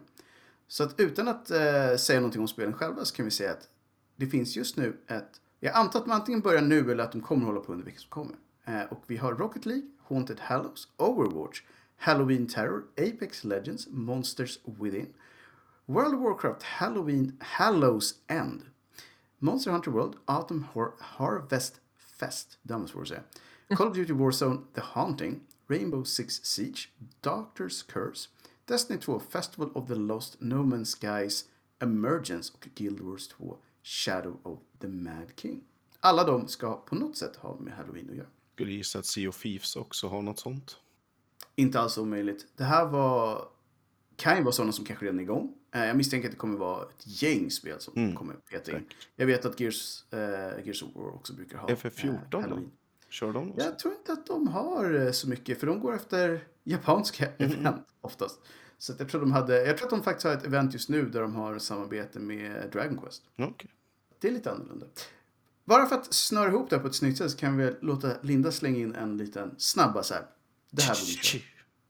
Så 0.67 0.83
att 0.83 0.99
utan 0.99 1.27
att 1.27 1.51
eh, 1.51 1.95
säga 1.97 2.19
någonting 2.19 2.41
om 2.41 2.47
spelen 2.47 2.73
själva 2.73 3.05
så 3.05 3.15
kan 3.15 3.25
vi 3.25 3.31
säga 3.31 3.51
att 3.51 3.69
det 4.15 4.27
finns 4.27 4.55
just 4.55 4.77
nu 4.77 4.97
ett... 5.07 5.41
Jag 5.59 5.75
antar 5.75 5.99
att 5.99 6.05
de 6.05 6.11
antingen 6.11 6.41
börjar 6.41 6.61
nu 6.61 6.91
eller 6.91 7.03
att 7.03 7.11
de 7.11 7.21
kommer 7.21 7.45
hålla 7.45 7.59
på 7.59 7.71
under 7.71 7.85
veckan 7.85 7.99
som 7.99 8.09
kommer. 8.09 8.35
Eh, 8.65 8.91
och 8.91 9.03
vi 9.07 9.17
har 9.17 9.33
Rocket 9.33 9.65
League, 9.65 9.87
Haunted 10.07 10.39
Hallows, 10.39 10.87
Overwatch, 10.97 11.61
Halloween 11.97 12.47
Terror, 12.47 12.83
Apex 12.97 13.43
Legends, 13.43 13.87
Monsters 13.91 14.59
Within, 14.79 15.13
World 15.87 16.13
of 16.13 16.19
Warcraft, 16.19 16.63
Halloween, 16.63 17.37
Hallows 17.39 18.13
End, 18.27 18.61
Monster 19.39 19.71
Hunter 19.71 19.91
World, 19.91 20.15
Autumn 20.27 20.63
Har- 20.73 20.93
Harvest 20.99 21.79
Fest, 21.97 22.57
svårt 22.87 23.01
att 23.01 23.07
säga, 23.07 23.23
Call 23.69 23.87
of 23.87 23.95
Duty 23.95 24.13
Warzone, 24.13 24.59
The 24.73 24.81
Haunting, 24.81 25.39
Rainbow 25.67 26.03
Six 26.03 26.43
Siege, 26.43 26.89
Doctor's 27.21 27.83
Curse, 27.91 28.29
Destiny 28.65 28.99
2, 28.99 29.19
Festival 29.19 29.69
of 29.73 29.87
the 29.87 29.95
Lost, 29.95 30.41
No 30.41 30.63
Man's 30.63 30.95
Skies, 30.95 31.45
Emergence 31.79 32.53
och 32.55 32.67
Guild 32.75 32.99
Wars 32.99 33.27
2, 33.27 33.57
Shadow 33.83 34.37
of 34.43 34.59
the 34.79 34.87
Mad 34.87 35.31
King. 35.35 35.63
Alla 35.99 36.23
de 36.23 36.47
ska 36.47 36.75
på 36.75 36.95
något 36.95 37.17
sätt 37.17 37.35
ha 37.35 37.57
med 37.59 37.73
Halloween 37.73 38.09
att 38.09 38.15
göra. 38.15 38.27
Skulle 38.53 38.71
gissa 38.71 38.99
att 38.99 39.05
Sea 39.05 39.29
of 39.29 39.41
Thieves 39.41 39.75
också 39.75 40.07
har 40.07 40.21
något 40.21 40.39
sånt. 40.39 40.77
Inte 41.59 41.79
alls 41.79 41.97
omöjligt. 41.97 42.45
Det 42.57 42.63
här 42.63 42.85
var... 42.85 43.45
Kan 44.15 44.37
ju 44.37 44.43
vara 44.43 44.51
sådana 44.51 44.71
som 44.71 44.85
kanske 44.85 45.05
redan 45.05 45.19
är 45.19 45.23
igång. 45.23 45.53
Eh, 45.73 45.85
Jag 45.85 45.97
misstänker 45.97 46.27
att 46.27 46.31
det 46.33 46.37
kommer 46.37 46.57
vara 46.57 46.83
ett 46.83 47.21
gäng 47.23 47.51
spel 47.51 47.79
som 47.79 47.93
Mm. 47.97 48.15
kommer 48.15 48.33
peta 48.33 48.71
in. 48.71 48.85
Jag 49.15 49.25
vet 49.25 49.45
att 49.45 49.59
Gears, 49.59 50.03
eh, 50.13 50.19
Gears 50.65 50.83
of 50.83 50.89
War 50.95 51.15
också 51.15 51.33
brukar 51.33 51.57
ha 51.57 51.67
FF14 51.69 52.43
eh, 52.43 52.49
då? 52.49 52.59
Kör 53.09 53.33
de 53.33 53.47
något? 53.47 53.63
Jag 53.63 53.79
tror 53.79 53.93
inte 53.93 54.13
att 54.13 54.25
de 54.27 54.47
har 54.47 54.93
eh, 55.05 55.11
så 55.11 55.29
mycket, 55.29 55.59
för 55.59 55.67
de 55.67 55.79
går 55.79 55.95
efter 55.95 56.47
japanska 56.63 57.25
event 57.37 57.85
oftast. 58.01 58.39
Så 58.77 58.93
jag 58.99 59.09
tror 59.09 59.21
de 59.21 59.31
hade, 59.31 59.65
jag 59.65 59.77
tror 59.77 59.85
att 59.87 59.91
de 59.91 60.03
faktiskt 60.03 60.25
har 60.25 60.33
ett 60.33 60.45
event 60.45 60.73
just 60.73 60.89
nu 60.89 61.05
där 61.09 61.21
de 61.21 61.35
har 61.35 61.59
samarbete 61.59 62.19
med 62.19 62.69
Dragon 62.71 62.97
Quest. 62.97 63.23
Okej. 63.37 63.69
Det 64.19 64.27
är 64.27 64.31
lite 64.31 64.51
annorlunda. 64.51 64.85
Bara 65.65 65.85
för 65.85 65.95
att 65.95 66.13
snöra 66.13 66.47
ihop 66.49 66.69
det 66.69 66.75
här 66.75 66.81
på 66.83 66.87
ett 66.87 66.95
snyggt 66.95 67.17
sätt 67.17 67.31
så 67.31 67.37
kan 67.37 67.57
vi 67.57 67.75
låta 67.81 68.11
Linda 68.21 68.51
slänga 68.51 68.77
in 68.77 68.95
en 68.95 69.17
liten 69.17 69.55
snabba 69.57 70.03
så 70.03 70.13
här. 70.13 70.23
Det 70.77 70.83
här 70.83 70.95
borde 70.95 71.05
vi 71.05 71.39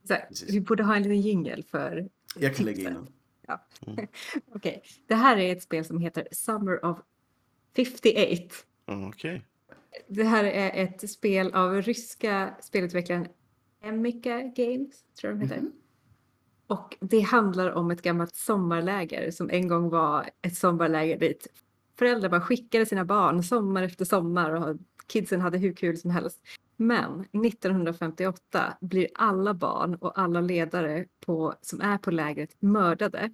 köra. 0.07 0.51
Vi 0.51 0.61
borde 0.61 0.83
ha 0.83 0.95
en 0.95 1.03
liten 1.03 1.21
jingle 1.21 1.63
för 1.63 2.09
Jag 2.35 2.55
kan 2.55 2.65
lägga 2.65 2.79
in 2.79 2.93
den. 2.93 3.07
Ja. 3.47 3.67
Okej, 4.55 4.83
det 5.07 5.15
här 5.15 5.37
är 5.37 5.51
ett 5.51 5.63
spel 5.63 5.85
som 5.85 5.99
heter 5.99 6.27
Summer 6.31 6.85
of 6.85 6.97
58. 7.75 8.55
Ja, 8.85 9.07
Okej. 9.07 9.45
Det 10.07 10.23
här 10.23 10.43
är 10.43 10.83
ett 10.83 11.09
spel 11.09 11.53
av 11.53 11.81
ryska 11.81 12.57
spelutvecklaren 12.61 13.27
Emika 13.83 14.41
Games, 14.41 15.03
tror 15.19 15.31
jag 15.31 15.39
de 15.39 15.45
heter. 15.45 15.61
Mhm. 15.61 15.71
Och 16.67 16.97
det 16.99 17.19
handlar 17.19 17.71
om 17.71 17.91
ett 17.91 18.01
gammalt 18.01 18.35
sommarläger 18.35 19.31
som 19.31 19.49
en 19.49 19.67
gång 19.67 19.89
var 19.89 20.29
ett 20.41 20.57
sommarläger 20.57 21.19
dit 21.19 21.47
föräldrar 21.97 22.29
bara 22.29 22.41
skickade 22.41 22.85
sina 22.85 23.05
barn 23.05 23.43
sommar 23.43 23.83
efter 23.83 24.05
sommar 24.05 24.51
och 24.51 24.77
kidsen 25.07 25.41
hade 25.41 25.57
hur 25.57 25.73
kul 25.73 25.97
som 25.97 26.11
helst. 26.11 26.41
Men 26.77 27.25
1958 27.45 28.77
blir 28.81 29.07
alla 29.15 29.53
barn 29.53 29.95
och 29.95 30.19
alla 30.19 30.41
ledare 30.41 31.05
på, 31.25 31.53
som 31.61 31.81
är 31.81 31.97
på 31.97 32.11
lägret 32.11 32.55
mördade. 32.59 33.29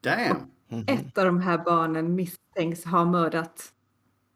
Damn! 0.00 0.36
Mhm. 0.68 0.84
Ett 0.88 1.18
av 1.18 1.24
de 1.26 1.40
här 1.40 1.58
barnen 1.64 2.14
misstänks 2.14 2.84
ha 2.84 3.04
mördat 3.04 3.72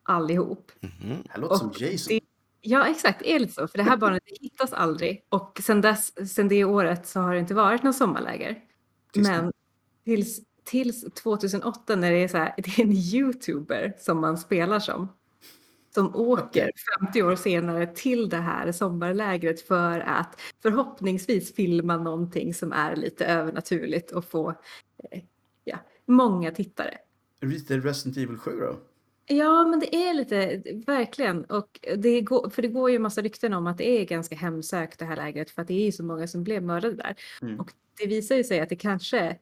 allihop. 0.02 0.72
Mhm. 0.80 0.92
Det 1.24 1.30
här 1.30 1.40
låter 1.40 1.56
som 1.56 1.68
Och 1.68 1.80
Jason. 1.80 2.08
det- 2.08 2.20
Ja, 2.60 2.86
exakt. 2.86 3.18
Det 3.18 3.32
är 3.34 3.38
lite 3.38 3.52
så. 3.52 3.68
För 3.68 3.78
det 3.78 3.84
här 3.84 3.96
barnet 3.96 4.22
det 4.26 4.36
hittas 4.40 4.72
aldrig. 4.72 5.24
Och 5.28 5.60
sen, 5.64 5.80
dess, 5.80 6.34
sen 6.34 6.48
det 6.48 6.64
året 6.64 7.06
så 7.06 7.20
har 7.20 7.34
det 7.34 7.40
inte 7.40 7.54
varit 7.54 7.82
någon 7.82 7.94
sommarläger. 7.94 8.58
Tills- 9.12 9.28
Men 9.28 9.52
tills, 10.04 10.40
tills 10.64 11.04
2008 11.14 11.96
när 11.96 12.10
det 12.10 12.16
är 12.18 12.28
så 12.28 12.36
här, 12.36 12.54
det 12.58 12.78
är 12.78 12.82
en 12.82 12.92
youtuber 12.92 13.94
som 13.98 14.20
man 14.20 14.38
spelar 14.38 14.78
som. 14.80 15.08
Som 15.96 16.16
åker 16.16 16.70
50 17.02 17.22
år 17.22 17.36
senare 17.36 17.86
till 17.86 18.28
det 18.28 18.36
här 18.36 18.72
sommarlägret 18.72 19.60
för 19.60 20.00
att 20.00 20.40
förhoppningsvis 20.62 21.54
filma 21.54 21.96
någonting 21.96 22.54
som 22.54 22.72
är 22.72 22.96
lite 22.96 23.26
övernaturligt 23.26 24.10
och 24.10 24.24
få 24.24 24.50
eh, 25.10 25.22
ja, 25.64 25.78
många 26.06 26.50
tittare. 26.50 26.98
Lite 27.40 27.78
Resident 27.78 28.16
Evil 28.16 28.36
7 28.36 28.50
då? 28.50 28.76
Ja, 29.26 29.66
men 29.66 29.80
det 29.80 29.94
är 29.94 30.14
lite, 30.14 30.62
verkligen. 30.86 31.44
Och 31.44 31.80
det 31.96 32.20
går, 32.20 32.50
för 32.50 32.62
det 32.62 32.68
går 32.68 32.90
ju 32.90 32.98
massa 32.98 33.22
rykten 33.22 33.52
om 33.52 33.66
att 33.66 33.78
det 33.78 34.00
är 34.00 34.04
ganska 34.04 34.36
hemsökt 34.36 34.98
det 34.98 35.04
här 35.04 35.16
lägret 35.16 35.50
för 35.50 35.62
att 35.62 35.68
det 35.68 35.74
är 35.74 35.84
ju 35.84 35.92
så 35.92 36.04
många 36.04 36.26
som 36.26 36.44
blev 36.44 36.62
mördade 36.62 36.94
där. 36.94 37.16
Mm. 37.42 37.60
Och 37.60 37.72
det 37.98 38.06
visar 38.06 38.36
ju 38.36 38.44
sig 38.44 38.60
att 38.60 38.68
det 38.68 38.76
kanske, 38.76 39.36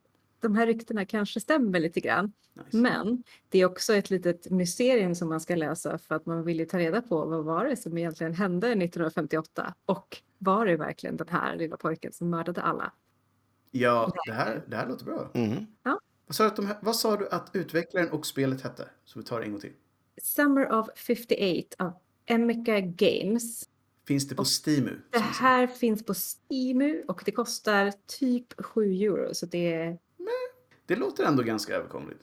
de 0.48 0.54
här 0.57 0.66
ryktena 0.66 1.04
kanske 1.04 1.40
stämmer 1.40 1.80
lite 1.80 2.00
grann. 2.00 2.33
Nice. 2.54 2.76
Men 2.76 3.22
det 3.48 3.59
är 3.59 3.66
också 3.66 3.94
ett 3.94 4.11
litet 4.11 4.50
mysterium 4.50 5.14
som 5.14 5.28
man 5.28 5.40
ska 5.40 5.54
lösa 5.57 5.98
för 5.98 6.14
att 6.14 6.26
man 6.26 6.44
vill 6.44 6.59
ju 6.59 6.66
ta 6.66 6.78
reda 6.78 7.02
på 7.02 7.24
vad 7.26 7.44
var 7.44 7.64
det 7.64 7.76
som 7.76 7.98
egentligen 7.98 8.35
hände 8.35 8.66
1958 8.68 9.74
och 9.87 10.16
var 10.38 10.66
det 10.66 10.76
verkligen 10.76 11.16
den 11.16 11.28
här 11.28 11.57
lilla 11.57 11.76
pojken 11.76 12.12
som 12.12 12.30
mördade 12.30 12.62
alla? 12.62 12.92
Ja, 13.70 14.12
det 14.26 14.33
här, 14.33 14.64
det 14.68 14.76
här 14.76 14.88
låter 14.88 15.04
bra. 15.04 15.30
Mhm. 15.35 15.66
Vad 16.26 16.37
sa, 16.37 16.42
du 16.44 16.48
att 16.48 16.57
de, 16.57 16.66
här- 16.66 16.78
vad 16.83 16.96
sa 16.96 17.16
du 17.16 17.28
att 17.28 17.50
utvecklaren 17.52 18.11
och 18.11 18.26
spelet 18.26 18.61
hette? 18.62 18.88
Så 19.04 19.18
vi 19.18 19.24
tar 19.24 19.40
det 19.40 19.46
en 19.46 19.52
gång 19.52 19.61
till. 19.61 19.72
Summer 20.22 20.72
of 20.72 20.88
58 20.96 21.85
av 21.85 21.92
Emika 22.26 22.80
Games. 22.80 23.68
Finns 24.07 24.28
det 24.28 24.35
på 24.35 24.44
Steamu? 24.44 24.90
Det 25.11 25.18
här 25.18 25.66
finns 25.66 26.04
på 26.04 26.14
Steamu 26.14 27.02
och 27.09 27.22
det 27.24 27.30
kostar 27.33 27.92
typ 28.07 28.64
7 28.64 28.92
euro. 28.94 29.35
Så 29.35 29.46
det 29.46 29.72
är... 29.74 29.98
Det 30.87 30.97
låter 30.97 31.25
ändå 31.25 31.42
ganska 31.42 31.75
överkomligt. 31.77 32.20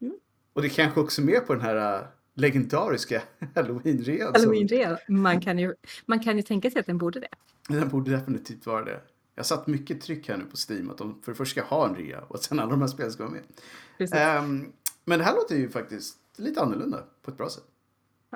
Mm. 0.00 0.14
Och 0.52 0.62
det 0.62 0.68
kanske 0.68 1.00
också 1.00 1.22
är 1.22 1.26
med 1.26 1.46
på 1.46 1.54
den 1.54 1.62
här 1.62 1.98
äh, 2.00 2.06
legendariska 2.34 3.22
halloween-rean. 3.54 4.32
som- 4.34 4.50
Halloween 4.50 4.96
man, 5.08 5.40
kan 5.40 5.58
ju, 5.58 5.74
man 6.06 6.20
kan 6.22 6.36
ju 6.36 6.42
tänka 6.42 6.70
sig 6.70 6.80
att 6.80 6.86
den 6.86 6.98
borde 6.98 7.20
det. 7.20 7.28
Den 7.68 7.88
borde 7.88 8.10
definitivt 8.10 8.66
vara 8.66 8.84
det. 8.84 9.00
Jag 9.34 9.42
har 9.42 9.44
satt 9.44 9.66
mycket 9.66 10.00
tryck 10.00 10.28
här 10.28 10.36
nu 10.36 10.44
på 10.44 10.56
Steam 10.68 10.90
att 10.90 10.98
de 10.98 11.22
för 11.22 11.32
det 11.32 11.36
första 11.36 11.60
ska 11.60 11.76
ha 11.76 11.88
en 11.88 11.94
rea 11.94 12.20
och 12.22 12.34
att 12.34 12.42
sen 12.42 12.58
alla 12.58 12.70
de 12.70 12.80
här 12.80 12.88
spelen 12.88 13.12
ska 13.12 13.22
vara 13.26 13.34
med. 13.34 14.12
Ehm, 14.12 14.72
men 15.04 15.18
det 15.18 15.24
här 15.24 15.34
låter 15.34 15.56
ju 15.56 15.68
faktiskt 15.70 16.18
lite 16.36 16.60
annorlunda 16.62 17.04
på 17.22 17.30
ett 17.30 17.36
bra 17.36 17.48
sätt. 17.48 17.64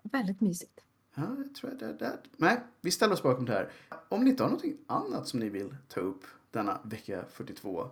Väldigt 0.03 0.41
mysigt. 0.41 0.81
Ja, 1.14 1.23
jag 1.38 1.55
tror 1.55 1.71
det, 1.71 1.93
det. 1.93 2.19
Nej, 2.37 2.61
vi 2.81 2.91
ställer 2.91 3.14
oss 3.14 3.23
bakom 3.23 3.45
det 3.45 3.53
här. 3.53 3.71
Om 4.09 4.25
ni 4.25 4.31
inte 4.31 4.43
har 4.43 4.51
någonting 4.51 4.77
annat 4.87 5.29
som 5.29 5.41
ni 5.41 5.49
vill 5.49 5.77
ta 5.88 6.01
upp 6.01 6.25
denna 6.51 6.81
vecka 6.85 7.25
42 7.31 7.91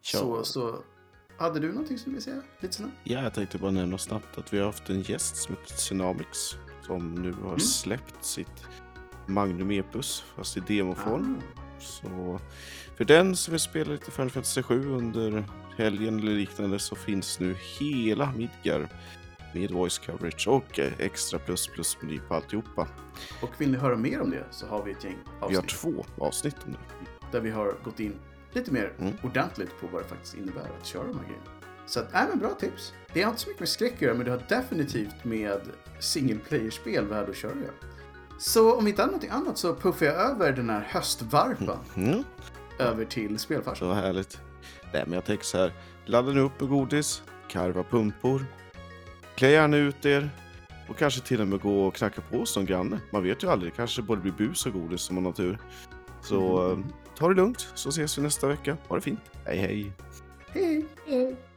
så, 0.00 0.18
Kör. 0.18 0.42
så 0.42 0.76
hade 1.42 1.60
du 1.60 1.68
någonting 1.72 1.98
som 1.98 2.10
du 2.12 2.14
vill 2.14 2.24
säga 2.24 2.42
lite 2.60 2.74
snabbt? 2.74 2.92
Ja, 3.04 3.22
jag 3.22 3.34
tänkte 3.34 3.58
bara 3.58 3.70
nämna 3.70 3.98
snabbt 3.98 4.38
att 4.38 4.52
vi 4.52 4.58
har 4.58 4.66
haft 4.66 4.90
en 4.90 5.02
gäst 5.02 5.36
som 5.36 5.54
heter 5.54 5.74
Tsunamix 5.74 6.38
som 6.86 7.14
nu 7.14 7.32
har 7.32 7.46
Mm. 7.48 7.60
släppt 7.60 8.24
sitt 8.24 8.64
Magnum 9.26 9.70
Epus 9.70 10.24
fast 10.36 10.56
i 10.56 10.60
demoform. 10.60 11.36
Ah, 11.56 11.80
Så 11.80 12.40
för 12.96 13.04
den 13.04 13.36
som 13.36 13.52
vill 13.52 13.60
spela 13.60 13.92
lite 13.92 14.10
Final 14.10 14.30
Fantasy 14.30 14.62
7 14.62 14.88
under 14.92 15.44
helgen 15.76 16.18
eller 16.18 16.32
liknande 16.32 16.78
så 16.78 16.94
finns 16.96 17.40
nu 17.40 17.56
hela 17.80 18.32
Midgar 18.32 18.88
med 19.54 19.70
voice 19.70 19.98
coverage 19.98 20.48
och 20.48 20.78
eh, 20.78 20.92
extra 20.98 21.38
plus 21.38 21.66
plus 21.68 21.96
meny 22.02 22.18
på 22.28 22.34
alltihopa. 22.34 22.88
Och 23.42 23.60
vill 23.60 23.70
ni 23.70 23.78
höra 23.78 23.96
mer 23.96 24.20
om 24.20 24.30
det 24.30 24.44
så 24.50 24.66
har 24.66 24.84
vi 24.84 24.92
ett 24.92 25.04
gäng 25.04 25.16
Vi 25.24 25.54
har 25.54 25.62
avsnitt 25.62 25.68
två 25.68 26.04
avsnitt 26.18 26.56
om 26.66 26.72
det. 26.72 26.78
där 27.32 27.40
vi 27.40 27.50
har 27.50 27.74
gått 27.84 28.00
in 28.00 28.14
lite 28.54 28.70
mer 28.72 28.92
Mm. 28.98 29.12
ordentligt 29.22 29.80
på 29.80 29.86
vad 29.92 30.02
det 30.02 30.08
faktiskt 30.08 30.34
innebär 30.34 30.68
att 30.80 30.86
köra 30.86 31.06
de 31.06 31.16
här 31.18 31.24
grejerna. 31.24 31.46
Så 31.86 32.00
att, 32.00 32.14
äh, 32.14 32.20
men 32.28 32.38
bra 32.38 32.54
tips. 32.54 32.92
Det 33.12 33.22
har 33.22 33.30
inte 33.30 33.42
så 33.42 33.48
mycket 33.48 33.60
med 33.60 33.68
skräck 33.68 33.92
att 33.94 34.00
göra, 34.02 34.14
men 34.14 34.24
det 34.24 34.30
har 34.30 34.42
definitivt 34.48 35.24
med 35.24 35.60
single 36.00 36.38
player-spel 36.48 37.06
värd 37.06 37.28
att 37.28 37.36
köra. 37.36 37.52
Så 38.38 38.74
om 38.78 38.86
inte 38.86 39.06
någonting 39.06 39.30
annat 39.30 39.58
så 39.58 39.74
puffar 39.74 40.06
jag 40.06 40.14
över 40.14 40.52
den 40.52 40.70
här 40.70 40.80
höstvarpan 40.90 41.78
Mm. 41.96 42.24
över 42.78 43.04
till 43.04 43.38
spelfarsan. 43.38 43.88
Så 43.88 43.92
härligt. 43.94 44.40
Nej, 44.92 45.02
men 45.06 45.12
jag 45.12 45.24
tänker 45.24 45.44
så 45.44 45.58
här. 45.58 45.72
Ladda 46.04 46.32
nu 46.32 46.40
upp 46.40 46.60
med 46.60 46.68
godis, 46.70 47.22
karva 47.48 47.82
pumpor, 47.82 48.46
klä 49.34 49.50
gärna 49.50 49.76
ut 49.76 50.06
er 50.06 50.30
och 50.88 50.96
kanske 50.98 51.20
till 51.20 51.40
och 51.40 51.48
med 51.48 51.60
gå 51.60 51.86
och 51.86 51.94
knacka 51.94 52.20
på 52.30 52.36
hos 52.36 52.56
någon 52.56 52.66
granne. 52.66 53.00
Man 53.12 53.22
vet 53.22 53.42
ju 53.42 53.50
aldrig, 53.50 53.72
det 53.72 53.76
kanske 53.76 54.02
både 54.02 54.20
blir 54.22 54.32
bus 54.32 54.66
och 54.66 54.72
godis 54.72 55.08
om 55.10 55.14
man 55.14 55.24
har 55.24 55.32
tur. 55.32 55.58
Så 56.22 56.58
Mm 56.72 56.84
ta 57.22 57.28
det 57.30 57.38
lugnt 57.38 57.68
så 57.74 57.88
ses 57.94 58.18
vi 58.18 58.22
nästa 58.22 58.50
vecka. 58.50 58.76
Ha 58.88 58.98
det 58.98 59.04
fint. 59.04 59.32
Hej 59.46 59.56
hej! 59.56 59.92
Hej! 60.54 60.84
Hej. 61.06 61.51